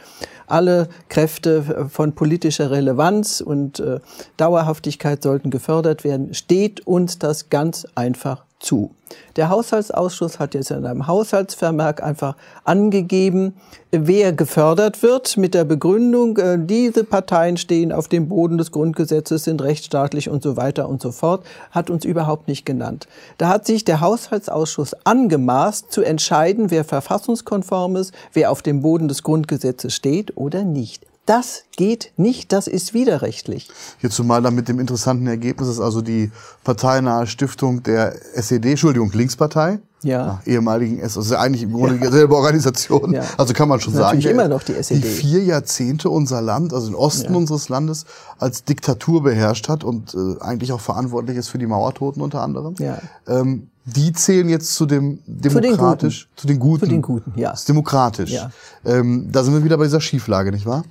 alle 0.48 0.90
Kräfte 1.08 1.88
von 1.90 2.14
politischer 2.14 2.72
Relevanz 2.72 3.42
und 3.42 3.80
äh, 3.80 4.00
Dauerhaftigkeit 4.38 5.22
sollten 5.22 5.52
gefördert 5.52 6.04
werden, 6.04 6.34
steht 6.34 6.86
uns 6.88 7.20
das 7.20 7.50
ganz 7.50 7.86
einfach 7.96 8.46
zu. 8.60 8.92
Der 9.36 9.50
Haushaltsausschuss 9.50 10.38
hat 10.38 10.54
jetzt 10.54 10.70
in 10.70 10.86
einem 10.86 11.08
Haushaltsvermerk 11.08 12.04
einfach 12.04 12.36
angegeben, 12.64 13.56
wer 13.92 14.34
gefördert 14.34 15.02
wird 15.02 15.38
mit 15.38 15.54
der 15.54 15.64
Begründung, 15.64 16.38
äh, 16.38 16.60
diese 16.60 17.04
Parteien 17.04 17.58
stehen 17.58 17.92
auf 17.92 18.08
dem 18.08 18.30
Boden 18.30 18.58
des 18.58 18.72
Grundgesetzes, 18.72 19.46
sind 19.46 19.62
rechtsstaatlich 19.62 20.30
und 20.30 20.44
so 20.44 20.58
weiter 20.58 20.88
und 20.88 21.02
so 21.02 21.12
fort, 21.12 21.46
hat 21.72 21.90
uns 21.90 22.06
überhaupt 22.06 22.48
nicht 22.48 22.66
genannt. 22.66 23.08
Da 23.38 23.50
hat 23.50 23.66
sich 23.66 23.86
der 23.86 24.02
Haushaltsausschuss 24.02 24.94
angemaßt 25.06 25.92
zu 25.92 26.04
entscheiden, 26.04 26.70
wer 26.70 26.84
verfassungskonform 26.84 27.96
ist, 27.96 28.14
wer 28.34 28.52
auf 28.52 28.62
dem 28.62 28.82
Boden 28.82 29.08
des 29.08 29.24
Grundgesetzes 29.24 29.94
steht 29.94 30.38
oder 30.38 30.64
nicht. 30.64 31.09
Das 31.30 31.66
geht 31.78 32.12
nicht, 32.18 32.52
das 32.52 32.66
ist 32.66 32.96
widerrechtlich. 32.96 33.70
Hier 34.00 34.10
zumal 34.10 34.42
dann 34.42 34.56
mit 34.56 34.68
dem 34.68 34.80
interessanten 34.80 35.28
Ergebnis, 35.28 35.68
dass 35.68 35.80
also 35.80 36.02
die 36.02 36.32
parteinahe 36.64 37.28
Stiftung 37.28 37.84
der 37.84 38.16
SED, 38.34 38.72
Entschuldigung, 38.72 39.12
Linkspartei, 39.12 39.78
ja. 40.02 40.42
ehemaligen 40.48 40.98
S, 40.98 41.18
also 41.18 41.36
eigentlich 41.36 41.62
im 41.62 41.74
Grunde 41.74 42.00
dieselbe 42.00 42.36
Organisation. 42.36 43.14
Ja. 43.20 43.22
Also 43.38 43.54
kann 43.54 43.70
man 43.70 43.80
schon 43.80 43.94
ist 43.94 44.00
sagen. 44.00 44.18
natürlich 44.18 44.34
immer 44.34 44.48
noch 44.48 44.64
die 44.64 44.74
SED. 44.74 45.04
Die 45.04 45.08
vier 45.08 45.44
Jahrzehnte 45.44 46.10
unser 46.10 46.42
Land, 46.42 46.74
also 46.74 46.88
den 46.88 46.96
Osten 46.96 47.32
Ja. 47.32 47.38
unseres 47.38 47.70
Landes, 47.70 48.06
als 48.40 48.64
Diktatur 48.64 49.22
beherrscht 49.22 49.70
hat 49.70 49.84
und 49.84 50.16
äh, 50.16 50.42
eigentlich 50.42 50.72
auch 50.72 50.82
verantwortlich 50.82 51.38
ist 51.38 51.50
für 51.50 51.60
die 51.60 51.68
Mauertoten 51.68 52.24
unter 52.24 52.42
anderem. 52.42 52.74
Ja. 52.80 52.98
Ähm, 53.28 53.68
die 53.86 54.14
zählen 54.14 54.50
jetzt 54.50 54.74
zu 54.74 54.88
dem 54.88 55.20
den 55.28 55.54
demokratisch, 55.54 56.28
zu 56.36 56.48
den 56.48 56.58
Guten. 56.58 56.86
Zu 56.86 56.90
den 56.90 57.02
Guten, 57.04 57.34
ja. 57.36 57.52
Das 57.52 57.62
ist 57.62 57.70
demokratisch. 57.70 58.32
Ja. 58.32 58.50
Ähm, 58.84 59.30
da 59.32 59.44
sind 59.44 59.54
wir 59.54 59.64
wieder 59.64 59.78
bei 59.78 59.84
dieser 59.84 60.02
Schieflage, 60.02 60.52
nicht 60.52 60.66
wahr? 60.66 60.84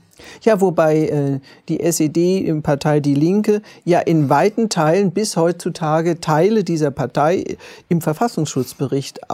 Ja, 0.43 0.61
wobei 0.61 1.09
äh, 1.09 1.41
die 1.69 1.81
SED, 1.81 2.39
im 2.41 2.63
Partei 2.63 3.01
Die 3.01 3.15
Linke, 3.15 3.63
ja 3.85 4.01
in 4.01 4.29
weiten 4.29 4.69
Teilen 4.69 5.13
bis 5.13 5.37
heutzutage 5.37 6.21
Teile 6.21 6.65
dieser 6.65 6.91
Partei 6.91 7.57
im 7.89 8.01
Verfassungsschutzbericht 8.01 9.31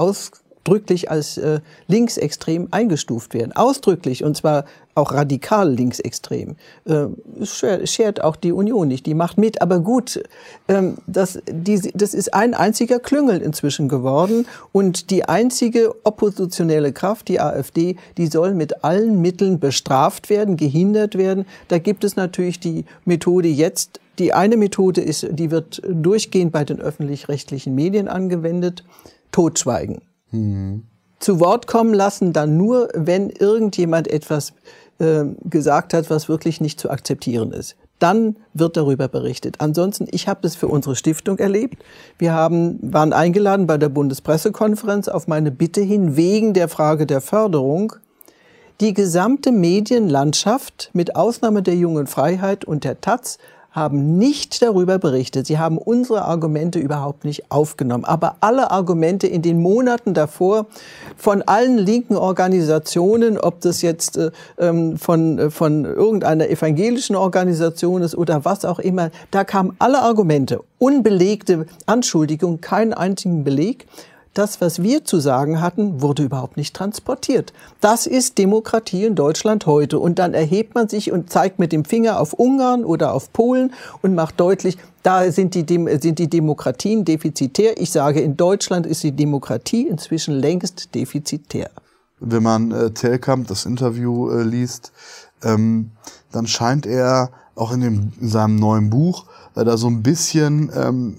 ausdrücklich 0.65 1.11
als 1.11 1.37
äh, 1.37 1.61
linksextrem 1.89 2.69
eingestuft 2.71 3.35
werden. 3.35 3.53
Ausdrücklich, 3.53 4.25
und 4.25 4.37
zwar 4.37 4.65
auch 4.95 5.13
radikal 5.13 5.71
linksextrem. 5.71 6.57
Äh, 6.87 7.07
schert 7.45 8.23
auch 8.23 8.37
die 8.37 8.53
Union 8.53 8.89
nicht, 8.89 9.05
die 9.07 9.15
macht 9.15 9.37
mit. 9.37 9.61
Aber 9.61 9.81
gut, 9.81 10.23
ähm, 10.69 10.97
das, 11.07 11.39
die, 11.51 11.93
das 11.95 12.15
ist 12.15 12.33
ein 12.33 12.55
einziger 12.55 12.99
Klüngel 12.99 13.43
inzwischen 13.43 13.89
geworden. 13.89 14.47
Und 14.73 15.11
die 15.11 15.25
einzige 15.27 15.95
oppositionelle 16.05 16.93
Kraft, 16.93 17.29
die 17.29 17.41
AfD, 17.41 17.97
die 18.17 18.27
soll 18.29 18.55
mit 18.55 18.85
allen 18.85 19.21
Mitteln 19.21 19.59
bestraft 19.59 20.31
werden, 20.31 20.57
gehindert 20.57 21.19
werden. 21.19 21.45
Da 21.69 21.79
gibt 21.79 22.05
es 22.05 22.17
natürlich 22.17 22.59
die 22.59 22.85
Methode 23.05 23.49
jetzt. 23.49 24.01
Die 24.19 24.33
eine 24.33 24.57
Methode 24.57 25.01
ist, 25.03 25.27
die 25.31 25.51
wird 25.51 25.83
durchgehend 25.87 26.53
bei 26.53 26.65
den 26.65 26.81
öffentlich-rechtlichen 26.81 27.75
Medien 27.75 28.09
angewendet. 28.09 28.85
Totschweigen 29.33 30.01
zu 31.21 31.41
Wort 31.41 31.67
kommen 31.67 31.95
lassen, 31.95 32.33
dann 32.33 32.57
nur, 32.57 32.89
wenn 32.95 33.31
irgendjemand 33.31 34.09
etwas 34.09 34.53
äh, 34.99 35.25
gesagt 35.45 35.95
hat, 35.95 36.11
was 36.11 36.29
wirklich 36.29 36.61
nicht 36.61 36.79
zu 36.79 36.91
akzeptieren 36.91 37.53
ist. 37.53 37.77
dann 38.01 38.37
wird 38.53 38.77
darüber 38.77 39.09
berichtet. 39.09 39.57
Ansonsten, 39.61 40.07
ich 40.11 40.29
habe 40.29 40.41
das 40.43 40.57
für 40.57 40.69
unsere 40.69 40.95
Stiftung 40.97 41.39
erlebt. 41.39 41.83
Wir 42.19 42.33
haben, 42.33 42.79
waren 42.83 43.13
eingeladen 43.13 43.67
bei 43.67 43.79
der 43.79 43.89
Bundespressekonferenz 43.89 45.09
auf 45.09 45.27
meine 45.27 45.51
Bitte 45.51 45.81
hin, 45.81 46.17
wegen 46.17 46.53
der 46.53 46.69
Frage 46.69 47.07
der 47.07 47.21
Förderung, 47.21 47.95
die 48.81 48.93
gesamte 48.93 49.53
Medienlandschaft 49.53 50.91
mit 50.93 51.17
Ausnahme 51.17 51.63
der 51.63 51.77
jungen 51.77 52.07
Freiheit 52.07 52.65
und 52.65 52.85
der 52.85 53.01
Taz 53.01 53.39
haben 53.75 54.19
nicht 54.19 54.63
darüber 54.63 54.99
berichtet. 54.99 55.49
Sie 55.49 55.59
haben 55.59 55.79
unsere 55.79 56.23
Argumente 56.23 56.79
überhaupt 56.79 57.25
nicht 57.25 57.51
aufgenommen. 57.51 58.05
Aber 58.05 58.37
alle 58.39 58.71
Argumente 58.71 59.27
in 59.27 59.43
den 59.43 59.61
Monaten 59.61 60.15
davor 60.15 60.67
von 61.17 61.43
allen 61.43 61.79
linken 61.79 62.15
Organisationen, 62.17 63.37
ob 63.37 63.61
das 63.61 63.83
jetzt 63.83 64.17
äh, 64.17 64.31
ähm, 64.59 64.97
von, 64.97 65.39
äh, 65.39 65.51
von 65.51 65.85
irgendeiner 65.85 66.49
evangelischen 66.49 67.17
Organisation 67.17 68.03
ist 68.03 68.15
oder 68.17 68.45
was 68.45 68.65
auch 68.65 68.79
immer, 68.79 69.11
da 69.33 69.43
kamen 69.43 69.75
alle 69.81 70.03
Argumente, 70.03 70.61
unbelegte 70.79 71.67
Anschuldigungen, 71.87 72.61
keinen 72.61 72.95
einzigen 72.95 73.43
Beleg 73.43 73.87
das, 74.35 74.61
was 74.61 74.83
wir 74.83 75.05
zu 75.05 75.21
sagen 75.21 75.61
hatten, 75.61 76.03
wurde 76.03 76.25
überhaupt 76.25 76.57
nicht 76.57 76.75
transportiert. 76.75 77.53
Das 77.81 78.07
ist 78.07 78.37
Demokratie 78.39 79.05
in 79.05 79.15
Deutschland 79.15 79.67
heute. 79.67 79.99
Und 79.99 80.19
dann 80.19 80.35
erhebt 80.35 80.75
man 80.75 80.89
sich 80.89 81.13
und 81.13 81.31
zeigt 81.31 81.59
mit 81.59 81.73
dem 81.73 81.85
Finger 81.85 82.21
auf 82.21 82.33
Ungarn 82.33 82.85
oder 82.85 83.15
auf 83.15 83.33
Polen 83.33 83.73
und 84.03 84.15
macht 84.15 84.39
deutlich, 84.41 84.77
da 85.03 85.31
sind 85.31 85.55
die, 85.55 85.65
sind 86.01 86.19
die 86.19 86.29
Demokratien 86.29 87.05
defizitär. 87.05 87.81
Ich 87.81 87.93
sage, 87.93 88.21
in 88.21 88.37
Deutschland 88.37 88.87
ist 88.87 89.03
die 89.03 89.13
Demokratie 89.13 89.87
inzwischen 89.87 90.35
längst 90.35 90.95
defizitär. 90.95 91.71
Wenn 92.21 92.43
man 92.43 92.73
äh, 92.73 92.91
Telkamp 92.91 93.49
das 93.49 93.67
Interview 93.67 94.31
äh, 94.31 94.43
liest, 94.43 94.93
ähm, 95.43 95.91
dann 96.33 96.47
scheint 96.47 96.87
er 96.87 97.31
auch 97.55 97.73
in, 97.73 97.81
dem, 97.81 98.13
in 98.21 98.29
seinem 98.29 98.57
neuen 98.57 98.91
Buch 98.91 99.27
äh, 99.55 99.65
da 99.65 99.77
so 99.77 99.89
ein 99.89 100.03
bisschen 100.03 100.71
ähm, 100.75 101.17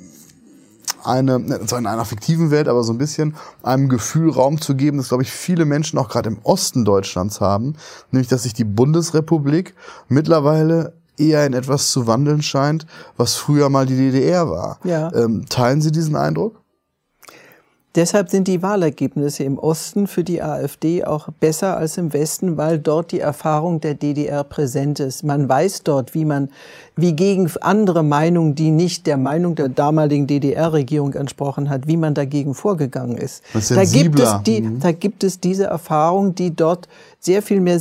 eine, 1.06 1.40
ne, 1.40 1.66
zwar 1.66 1.80
in 1.80 1.88
einer 1.88 2.06
fiktiven 2.06 2.52
Welt, 2.52 2.68
aber 2.68 2.84
so 2.84 2.94
ein 2.94 2.98
bisschen 2.98 3.36
einem 3.64 3.90
Gefühl 3.90 4.32
Raum 4.32 4.60
zu 4.60 4.76
geben, 4.76 4.98
das 4.98 5.10
glaube 5.10 5.24
ich 5.24 5.32
viele 5.32 5.66
Menschen 5.66 6.00
auch 6.00 6.10
gerade 6.10 6.30
im 6.30 6.40
Osten 6.44 6.86
Deutschlands 6.86 7.42
haben, 7.42 7.76
nämlich 8.12 8.28
dass 8.28 8.44
sich 8.44 8.54
die 8.54 8.64
Bundesrepublik 8.64 9.76
mittlerweile 10.08 10.94
eher 11.18 11.46
in 11.46 11.54
etwas 11.54 11.92
zu 11.92 12.08
wandeln 12.08 12.42
scheint, 12.42 12.86
was 13.18 13.36
früher 13.36 13.70
mal 13.70 13.86
die 13.86 13.96
DDR 13.96 14.50
war. 14.50 14.80
Ja. 14.84 15.14
Ähm, 15.14 15.46
teilen 15.48 15.82
Sie 15.82 15.92
diesen 15.92 16.16
Eindruck? 16.16 16.62
Deshalb 17.96 18.30
sind 18.30 18.50
die 18.50 18.62
Wahlergebnisse 18.62 19.46
im 19.46 19.58
Osten 19.58 20.08
für 20.08 20.26
die 20.26 20.44
AfD 20.44 21.06
auch 21.06 21.30
besser 21.40 21.78
als 21.78 21.98
im 21.98 22.12
Westen, 22.12 22.58
weil 22.58 22.78
dort 22.78 23.14
die 23.14 23.22
Erfahrung 23.22 23.80
der 23.80 23.94
DDR 23.94 24.44
präsent 24.44 25.00
ist. 25.00 25.24
Man 25.24 25.48
weiß 25.48 25.84
dort, 25.84 26.14
wie 26.14 26.26
man, 26.26 26.50
wie 26.98 27.14
gegen 27.14 27.50
andere 27.62 28.04
Meinungen, 28.04 28.54
die 28.54 28.72
nicht 28.72 29.08
der 29.08 29.16
Meinung 29.16 29.56
der 29.56 29.70
damaligen 29.70 30.28
DDR-Regierung 30.28 31.14
entsprochen 31.14 31.70
hat, 31.70 31.88
wie 31.88 31.96
man 31.96 32.14
dagegen 32.14 32.54
vorgegangen 32.54 33.18
ist. 33.18 33.44
Da 33.54 33.86
gibt 33.86 34.20
es 34.20 34.36
die, 34.46 34.62
mhm. 34.62 34.80
da 34.82 34.92
gibt 34.92 35.24
es 35.24 35.40
diese 35.40 35.66
Erfahrung, 35.66 36.36
die 36.36 36.54
dort 36.54 36.90
sehr 37.20 37.42
viel 37.42 37.62
mehr 37.62 37.80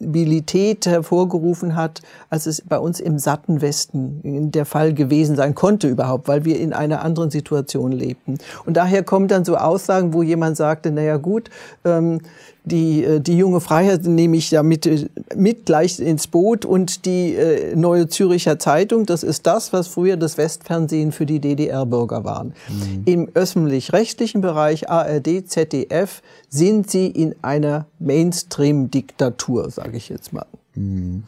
Sensibilität 0.00 0.86
hervorgerufen 0.86 1.76
hat, 1.76 2.00
als 2.30 2.46
es 2.46 2.62
bei 2.62 2.78
uns 2.78 3.00
im 3.00 3.18
satten 3.18 3.60
Westen 3.60 4.50
der 4.50 4.64
Fall 4.64 4.94
gewesen 4.94 5.36
sein 5.36 5.54
konnte 5.54 5.88
überhaupt, 5.88 6.26
weil 6.26 6.44
wir 6.44 6.58
in 6.58 6.72
einer 6.72 7.02
anderen 7.02 7.30
Situation 7.30 7.92
lebten. 7.92 8.38
Und 8.64 8.76
daher 8.76 9.02
kommen 9.02 9.28
dann 9.28 9.44
so 9.44 9.56
Aussagen, 9.56 10.14
wo 10.14 10.22
jemand 10.22 10.56
sagte, 10.56 10.90
naja 10.90 11.18
gut, 11.18 11.50
ähm, 11.84 12.20
die, 12.64 13.04
äh, 13.04 13.20
die 13.20 13.36
junge 13.36 13.60
Freiheit 13.60 14.04
nehme 14.04 14.36
ich 14.36 14.50
ja 14.50 14.62
mit, 14.62 14.86
äh, 14.86 15.08
mit 15.34 15.66
gleich 15.66 15.98
ins 15.98 16.26
Boot 16.26 16.64
und 16.64 17.06
die 17.06 17.34
äh, 17.34 17.74
Neue 17.76 18.08
Züricher 18.08 18.58
Zeitung, 18.58 19.06
das 19.06 19.22
ist 19.22 19.46
das, 19.46 19.72
was 19.72 19.88
früher 19.88 20.16
das 20.16 20.38
Westfernsehen 20.38 21.12
für 21.12 21.26
die 21.26 21.40
DDR-Bürger 21.40 22.24
waren. 22.24 22.54
Mhm. 22.68 23.02
Im 23.06 23.28
öffentlich-rechtlichen 23.34 24.40
Bereich 24.40 24.88
ARD, 24.90 25.48
ZDF 25.48 26.22
sind 26.48 26.90
sie 26.90 27.06
in 27.06 27.34
einer 27.42 27.86
Mainstream-Diktatur, 27.98 29.70
sage 29.70 29.96
ich 29.96 30.08
jetzt 30.08 30.32
mal. 30.32 30.46
Mhm. 30.80 31.24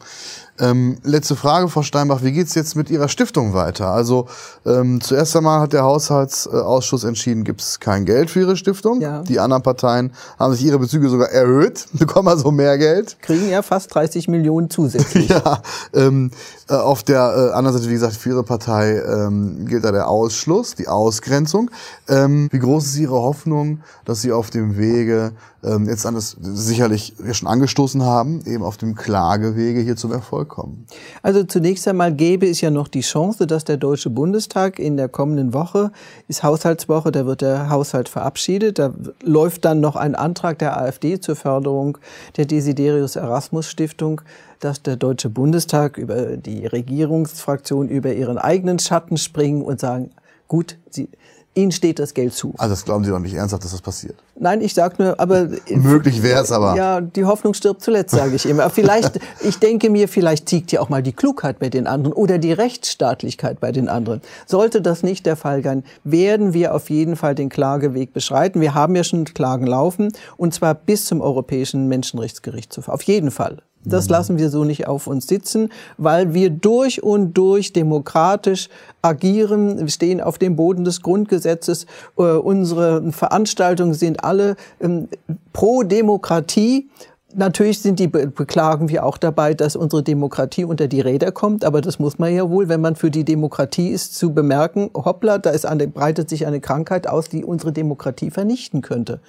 Ähm, 0.59 0.97
letzte 1.03 1.35
Frage, 1.35 1.67
Frau 1.67 1.81
Steinbach. 1.81 2.21
Wie 2.21 2.31
geht's 2.31 2.53
jetzt 2.53 2.75
mit 2.75 2.89
Ihrer 2.91 3.07
Stiftung 3.07 3.53
weiter? 3.53 3.87
Also 3.87 4.27
ähm, 4.65 5.01
zuerst 5.01 5.35
einmal 5.35 5.61
hat 5.61 5.73
der 5.73 5.83
Haushaltsausschuss 5.83 7.03
entschieden, 7.03 7.43
gibt's 7.43 7.79
kein 7.79 8.05
Geld 8.05 8.29
für 8.29 8.41
Ihre 8.41 8.55
Stiftung. 8.55 9.01
Ja. 9.01 9.23
Die 9.23 9.39
anderen 9.39 9.63
Parteien 9.63 10.13
haben 10.37 10.53
sich 10.53 10.63
ihre 10.63 10.77
Bezüge 10.77 11.09
sogar 11.09 11.29
erhöht, 11.29 11.87
bekommen 11.93 12.27
also 12.27 12.51
mehr 12.51 12.77
Geld. 12.77 13.17
Kriegen 13.21 13.49
ja 13.49 13.63
fast 13.63 13.93
30 13.95 14.27
Millionen 14.27 14.69
zusätzlich. 14.69 15.27
ja, 15.29 15.61
ähm, 15.93 16.29
äh, 16.69 16.75
auf 16.75 17.03
der 17.03 17.19
äh, 17.19 17.53
anderen 17.53 17.77
Seite, 17.77 17.89
wie 17.89 17.93
gesagt, 17.93 18.15
für 18.15 18.29
Ihre 18.29 18.43
Partei 18.43 18.99
ähm, 18.99 19.65
gilt 19.65 19.83
da 19.83 19.91
der 19.91 20.07
Ausschluss, 20.07 20.75
die 20.75 20.87
Ausgrenzung. 20.87 21.71
Ähm, 22.07 22.47
wie 22.51 22.59
groß 22.59 22.85
ist 22.85 22.97
Ihre 22.97 23.15
Hoffnung, 23.15 23.79
dass 24.05 24.21
Sie 24.21 24.31
auf 24.31 24.51
dem 24.51 24.77
Wege 24.77 25.33
ähm, 25.63 25.87
jetzt 25.87 26.05
an 26.05 26.15
das 26.15 26.35
sicherlich 26.39 27.15
wir 27.17 27.33
schon 27.33 27.47
angestoßen 27.47 28.03
haben, 28.03 28.41
eben 28.45 28.63
auf 28.63 28.77
dem 28.77 28.95
Klagewege 29.43 29.81
hier 29.81 29.95
zum 29.95 30.11
Erfolg 30.11 30.49
kommen? 30.49 30.85
Also 31.21 31.43
zunächst 31.43 31.87
einmal 31.87 32.13
gäbe 32.13 32.47
es 32.47 32.61
ja 32.61 32.71
noch 32.71 32.87
die 32.87 33.01
Chance, 33.01 33.45
dass 33.45 33.65
der 33.65 33.77
Deutsche 33.77 34.09
Bundestag 34.09 34.79
in 34.79 34.95
der 34.95 35.09
kommenden 35.09 35.53
Woche, 35.53 35.91
ist 36.27 36.43
Haushaltswoche, 36.43 37.11
da 37.11 37.25
wird 37.25 37.41
der 37.41 37.69
Haushalt 37.69 38.07
verabschiedet, 38.07 38.79
da 38.79 38.93
läuft 39.21 39.65
dann 39.65 39.81
noch 39.81 39.95
ein 39.95 40.15
Antrag 40.15 40.59
der 40.59 40.79
AfD 40.79 41.19
zur 41.19 41.35
Förderung 41.35 41.97
der 42.37 42.45
Desiderius 42.45 43.15
Erasmus 43.15 43.67
Stiftung, 43.67 44.21
dass 44.59 44.81
der 44.81 44.95
Deutsche 44.95 45.29
Bundestag 45.29 45.97
über 45.97 46.37
die 46.37 46.65
Regierungsfraktion 46.65 47.89
über 47.89 48.13
ihren 48.13 48.37
eigenen 48.37 48.79
Schatten 48.79 49.17
springen 49.17 49.61
und 49.61 49.79
sagen, 49.79 50.11
gut, 50.47 50.77
sie, 50.89 51.09
Ihnen 51.55 51.71
steht 51.71 51.99
das 51.99 52.13
Geld 52.13 52.33
zu. 52.33 52.53
Also 52.57 52.73
das 52.73 52.83
glauben 52.83 53.03
Sie 53.03 53.11
doch 53.11 53.19
nicht 53.19 53.35
ernsthaft, 53.35 53.63
dass 53.63 53.71
das 53.71 53.81
passiert? 53.81 54.15
Nein, 54.39 54.61
ich 54.61 54.73
sage 54.73 54.95
nur, 55.01 55.19
aber... 55.19 55.49
Möglich 55.69 56.23
wäre 56.23 56.41
es 56.41 56.51
aber. 56.51 56.75
Ja, 56.75 56.99
die 56.99 57.25
Hoffnung 57.25 57.53
stirbt 57.53 57.81
zuletzt, 57.81 58.15
sage 58.15 58.35
ich 58.35 58.47
immer. 58.47 58.69
Vielleicht, 58.69 59.19
ich 59.41 59.59
denke 59.59 59.89
mir, 59.89 60.07
vielleicht 60.07 60.49
siegt 60.49 60.71
ja 60.71 60.81
auch 60.81 60.89
mal 60.89 61.03
die 61.03 61.13
Klugheit 61.13 61.59
bei 61.59 61.69
den 61.69 61.85
anderen 61.85 62.13
oder 62.13 62.39
die 62.39 62.53
Rechtsstaatlichkeit 62.53 63.59
bei 63.59 63.71
den 63.71 63.87
anderen. 63.87 64.21
Sollte 64.47 64.81
das 64.81 65.03
nicht 65.03 65.25
der 65.25 65.35
Fall 65.35 65.63
sein, 65.63 65.83
werden 66.03 66.53
wir 66.53 66.73
auf 66.73 66.89
jeden 66.89 67.15
Fall 67.15 67.35
den 67.35 67.49
Klageweg 67.49 68.13
beschreiten. 68.13 68.59
Wir 68.59 68.73
haben 68.73 68.95
ja 68.95 69.03
schon 69.03 69.25
Klagen 69.25 69.67
laufen, 69.67 70.11
und 70.37 70.53
zwar 70.53 70.73
bis 70.73 71.05
zum 71.05 71.21
Europäischen 71.21 71.87
Menschenrechtsgerichtshof. 71.87 72.89
Auf 72.89 73.03
jeden 73.03 73.29
Fall. 73.29 73.61
Das 73.85 74.09
lassen 74.09 74.37
wir 74.37 74.49
so 74.49 74.63
nicht 74.63 74.87
auf 74.87 75.07
uns 75.07 75.27
sitzen, 75.27 75.69
weil 75.97 76.33
wir 76.33 76.49
durch 76.49 77.03
und 77.03 77.33
durch 77.33 77.73
demokratisch 77.73 78.69
agieren, 79.01 79.79
wir 79.79 79.89
stehen 79.89 80.21
auf 80.21 80.37
dem 80.37 80.55
Boden 80.55 80.85
des 80.85 81.01
Grundgesetzes. 81.01 81.85
Äh, 82.17 82.23
unsere 82.23 83.11
Veranstaltungen 83.11 83.93
sind 83.93 84.23
alle 84.23 84.55
ähm, 84.79 85.09
pro 85.51 85.83
Demokratie. 85.83 86.89
Natürlich 87.35 87.81
sind 87.81 87.99
die, 87.99 88.07
beklagen 88.07 88.89
wir 88.89 89.03
auch 89.03 89.17
dabei, 89.17 89.55
dass 89.55 89.75
unsere 89.75 90.03
Demokratie 90.03 90.65
unter 90.65 90.87
die 90.87 91.01
Räder 91.01 91.31
kommt, 91.31 91.65
aber 91.65 91.81
das 91.81 91.97
muss 91.97 92.19
man 92.19 92.33
ja 92.33 92.47
wohl, 92.47 92.69
wenn 92.69 92.79
man 92.79 92.95
für 92.95 93.09
die 93.09 93.23
Demokratie 93.23 93.89
ist, 93.89 94.15
zu 94.15 94.33
bemerken, 94.33 94.91
hoppla, 94.93 95.39
da 95.39 95.49
ist 95.49 95.65
eine, 95.65 95.87
breitet 95.87 96.29
sich 96.29 96.45
eine 96.45 96.61
Krankheit 96.61 97.07
aus, 97.07 97.29
die 97.29 97.43
unsere 97.43 97.71
Demokratie 97.71 98.29
vernichten 98.29 98.81
könnte. 98.81 99.19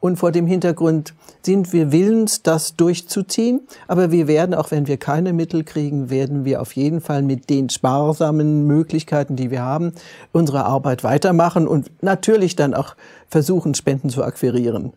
Und 0.00 0.18
vor 0.18 0.30
dem 0.30 0.46
Hintergrund 0.46 1.14
sind 1.42 1.72
wir 1.72 1.90
willens, 1.90 2.42
das 2.42 2.76
durchzuziehen. 2.76 3.66
Aber 3.88 4.10
wir 4.10 4.28
werden, 4.28 4.54
auch 4.54 4.70
wenn 4.70 4.86
wir 4.86 4.98
keine 4.98 5.32
Mittel 5.32 5.64
kriegen, 5.64 6.10
werden 6.10 6.44
wir 6.44 6.60
auf 6.60 6.72
jeden 6.72 7.00
Fall 7.00 7.22
mit 7.22 7.50
den 7.50 7.70
sparsamen 7.70 8.66
Möglichkeiten, 8.66 9.36
die 9.36 9.50
wir 9.50 9.62
haben, 9.62 9.92
unsere 10.32 10.64
Arbeit 10.64 11.02
weitermachen 11.02 11.66
und 11.66 11.90
natürlich 12.02 12.56
dann 12.56 12.74
auch 12.74 12.94
versuchen, 13.28 13.74
Spenden 13.74 14.10
zu 14.10 14.22
akquirieren. 14.22 14.92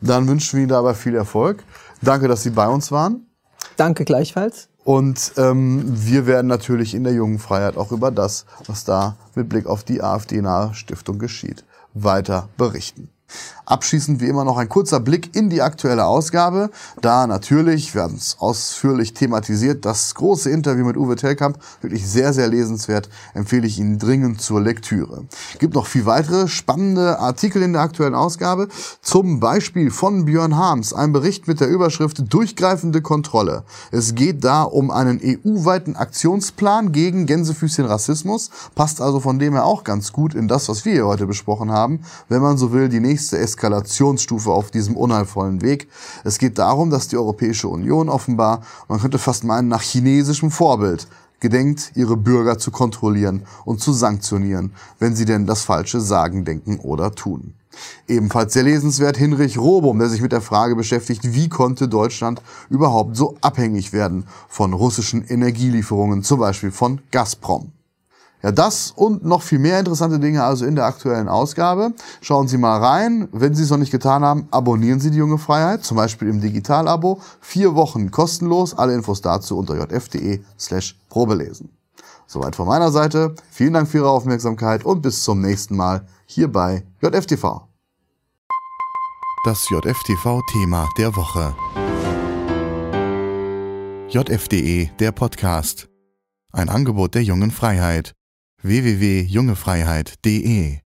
Dann 0.00 0.26
wünschen 0.28 0.56
wir 0.56 0.62
Ihnen 0.62 0.70
dabei 0.70 0.94
viel 0.94 1.14
Erfolg. 1.14 1.62
Danke, 2.02 2.28
dass 2.28 2.42
Sie 2.42 2.50
bei 2.50 2.68
uns 2.68 2.90
waren. 2.90 3.26
Danke 3.76 4.04
gleichfalls. 4.04 4.68
Und 4.84 5.32
ähm, 5.38 5.82
wir 5.86 6.26
werden 6.26 6.46
natürlich 6.46 6.94
in 6.94 7.04
der 7.04 7.14
jungen 7.14 7.38
Freiheit 7.38 7.76
auch 7.78 7.90
über 7.90 8.10
das, 8.10 8.44
was 8.66 8.84
da 8.84 9.16
mit 9.34 9.48
Blick 9.48 9.66
auf 9.66 9.82
die 9.82 10.02
AfD-nahe 10.02 10.74
Stiftung 10.74 11.18
geschieht, 11.18 11.64
weiter 11.94 12.48
berichten. 12.58 13.08
Abschließend 13.66 14.20
wie 14.20 14.28
immer 14.28 14.44
noch 14.44 14.58
ein 14.58 14.68
kurzer 14.68 15.00
Blick 15.00 15.34
in 15.34 15.48
die 15.48 15.62
aktuelle 15.62 16.04
Ausgabe. 16.04 16.70
Da 17.00 17.26
natürlich, 17.26 17.94
wir 17.94 18.02
haben 18.02 18.16
es 18.16 18.36
ausführlich 18.38 19.14
thematisiert, 19.14 19.86
das 19.86 20.14
große 20.14 20.50
Interview 20.50 20.84
mit 20.84 20.98
Uwe 20.98 21.16
Tellkamp, 21.16 21.58
wirklich 21.80 22.06
sehr, 22.06 22.34
sehr 22.34 22.48
lesenswert, 22.48 23.08
empfehle 23.32 23.66
ich 23.66 23.78
Ihnen 23.78 23.98
dringend 23.98 24.42
zur 24.42 24.60
Lektüre. 24.60 25.24
Gibt 25.60 25.74
noch 25.74 25.86
viel 25.86 26.04
weitere 26.04 26.46
spannende 26.46 27.18
Artikel 27.18 27.62
in 27.62 27.72
der 27.72 27.80
aktuellen 27.80 28.14
Ausgabe, 28.14 28.68
zum 29.00 29.40
Beispiel 29.40 29.90
von 29.90 30.26
Björn 30.26 30.56
Harms, 30.56 30.92
ein 30.92 31.12
Bericht 31.12 31.48
mit 31.48 31.60
der 31.60 31.68
Überschrift 31.68 32.34
Durchgreifende 32.34 33.00
Kontrolle. 33.00 33.64
Es 33.90 34.14
geht 34.14 34.44
da 34.44 34.62
um 34.62 34.90
einen 34.90 35.20
EU-weiten 35.22 35.96
Aktionsplan 35.96 36.92
gegen 36.92 37.24
Gänsefüßchen 37.24 37.86
Rassismus, 37.86 38.50
passt 38.74 39.00
also 39.00 39.20
von 39.20 39.38
dem 39.38 39.54
her 39.54 39.64
auch 39.64 39.84
ganz 39.84 40.12
gut 40.12 40.34
in 40.34 40.48
das, 40.48 40.68
was 40.68 40.84
wir 40.84 40.92
hier 40.92 41.06
heute 41.06 41.26
besprochen 41.26 41.72
haben, 41.72 42.00
wenn 42.28 42.42
man 42.42 42.58
so 42.58 42.72
will, 42.72 42.90
die 42.90 43.00
nächste 43.00 43.13
nächste 43.14 43.38
Eskalationsstufe 43.38 44.50
auf 44.50 44.72
diesem 44.72 44.96
unheilvollen 44.96 45.62
Weg. 45.62 45.88
Es 46.24 46.38
geht 46.38 46.58
darum, 46.58 46.90
dass 46.90 47.06
die 47.06 47.16
Europäische 47.16 47.68
Union 47.68 48.08
offenbar, 48.08 48.62
man 48.88 48.98
könnte 48.98 49.18
fast 49.18 49.44
meinen, 49.44 49.68
nach 49.68 49.82
chinesischem 49.82 50.50
Vorbild 50.50 51.06
gedenkt, 51.38 51.92
ihre 51.94 52.16
Bürger 52.16 52.58
zu 52.58 52.72
kontrollieren 52.72 53.42
und 53.64 53.80
zu 53.80 53.92
sanktionieren, 53.92 54.72
wenn 54.98 55.14
sie 55.14 55.26
denn 55.26 55.46
das 55.46 55.62
Falsche 55.62 56.00
sagen, 56.00 56.44
denken 56.44 56.80
oder 56.80 57.14
tun. 57.14 57.54
Ebenfalls 58.08 58.52
sehr 58.52 58.64
lesenswert 58.64 59.16
Hinrich 59.16 59.56
Robum, 59.58 60.00
der 60.00 60.08
sich 60.08 60.20
mit 60.20 60.32
der 60.32 60.40
Frage 60.40 60.74
beschäftigt, 60.74 61.34
wie 61.34 61.48
konnte 61.48 61.86
Deutschland 61.86 62.42
überhaupt 62.68 63.16
so 63.16 63.36
abhängig 63.42 63.92
werden 63.92 64.26
von 64.48 64.72
russischen 64.72 65.24
Energielieferungen, 65.24 66.24
zum 66.24 66.40
Beispiel 66.40 66.72
von 66.72 67.00
Gazprom. 67.12 67.73
Ja, 68.44 68.52
das 68.52 68.92
und 68.94 69.24
noch 69.24 69.40
viel 69.40 69.58
mehr 69.58 69.78
interessante 69.78 70.20
Dinge 70.20 70.44
also 70.44 70.66
in 70.66 70.76
der 70.76 70.84
aktuellen 70.84 71.28
Ausgabe. 71.30 71.94
Schauen 72.20 72.46
Sie 72.46 72.58
mal 72.58 72.78
rein. 72.78 73.26
Wenn 73.32 73.54
Sie 73.54 73.62
es 73.62 73.70
noch 73.70 73.78
nicht 73.78 73.90
getan 73.90 74.22
haben, 74.22 74.48
abonnieren 74.50 75.00
Sie 75.00 75.10
die 75.10 75.16
Junge 75.16 75.38
Freiheit, 75.38 75.82
zum 75.82 75.96
Beispiel 75.96 76.28
im 76.28 76.42
Digital-Abo. 76.42 77.22
Vier 77.40 77.74
Wochen 77.74 78.10
kostenlos. 78.10 78.76
Alle 78.76 78.92
Infos 78.92 79.22
dazu 79.22 79.56
unter 79.56 79.76
jf.de 79.76 80.42
slash 80.58 81.00
probelesen. 81.08 81.70
Soweit 82.26 82.54
von 82.54 82.68
meiner 82.68 82.90
Seite. 82.92 83.34
Vielen 83.50 83.72
Dank 83.72 83.88
für 83.88 83.98
Ihre 83.98 84.10
Aufmerksamkeit 84.10 84.84
und 84.84 85.00
bis 85.00 85.22
zum 85.22 85.40
nächsten 85.40 85.74
Mal 85.74 86.06
hier 86.26 86.52
bei 86.52 86.84
JFTV. 87.00 87.62
Das 89.46 89.70
JFTV-Thema 89.70 90.86
der 90.98 91.16
Woche. 91.16 91.54
JFDE, 94.10 94.90
der 94.98 95.12
Podcast. 95.12 95.88
Ein 96.52 96.68
Angebot 96.68 97.14
der 97.14 97.22
jungen 97.22 97.50
Freiheit 97.50 98.12
www.jungefreiheit.de 98.64 100.83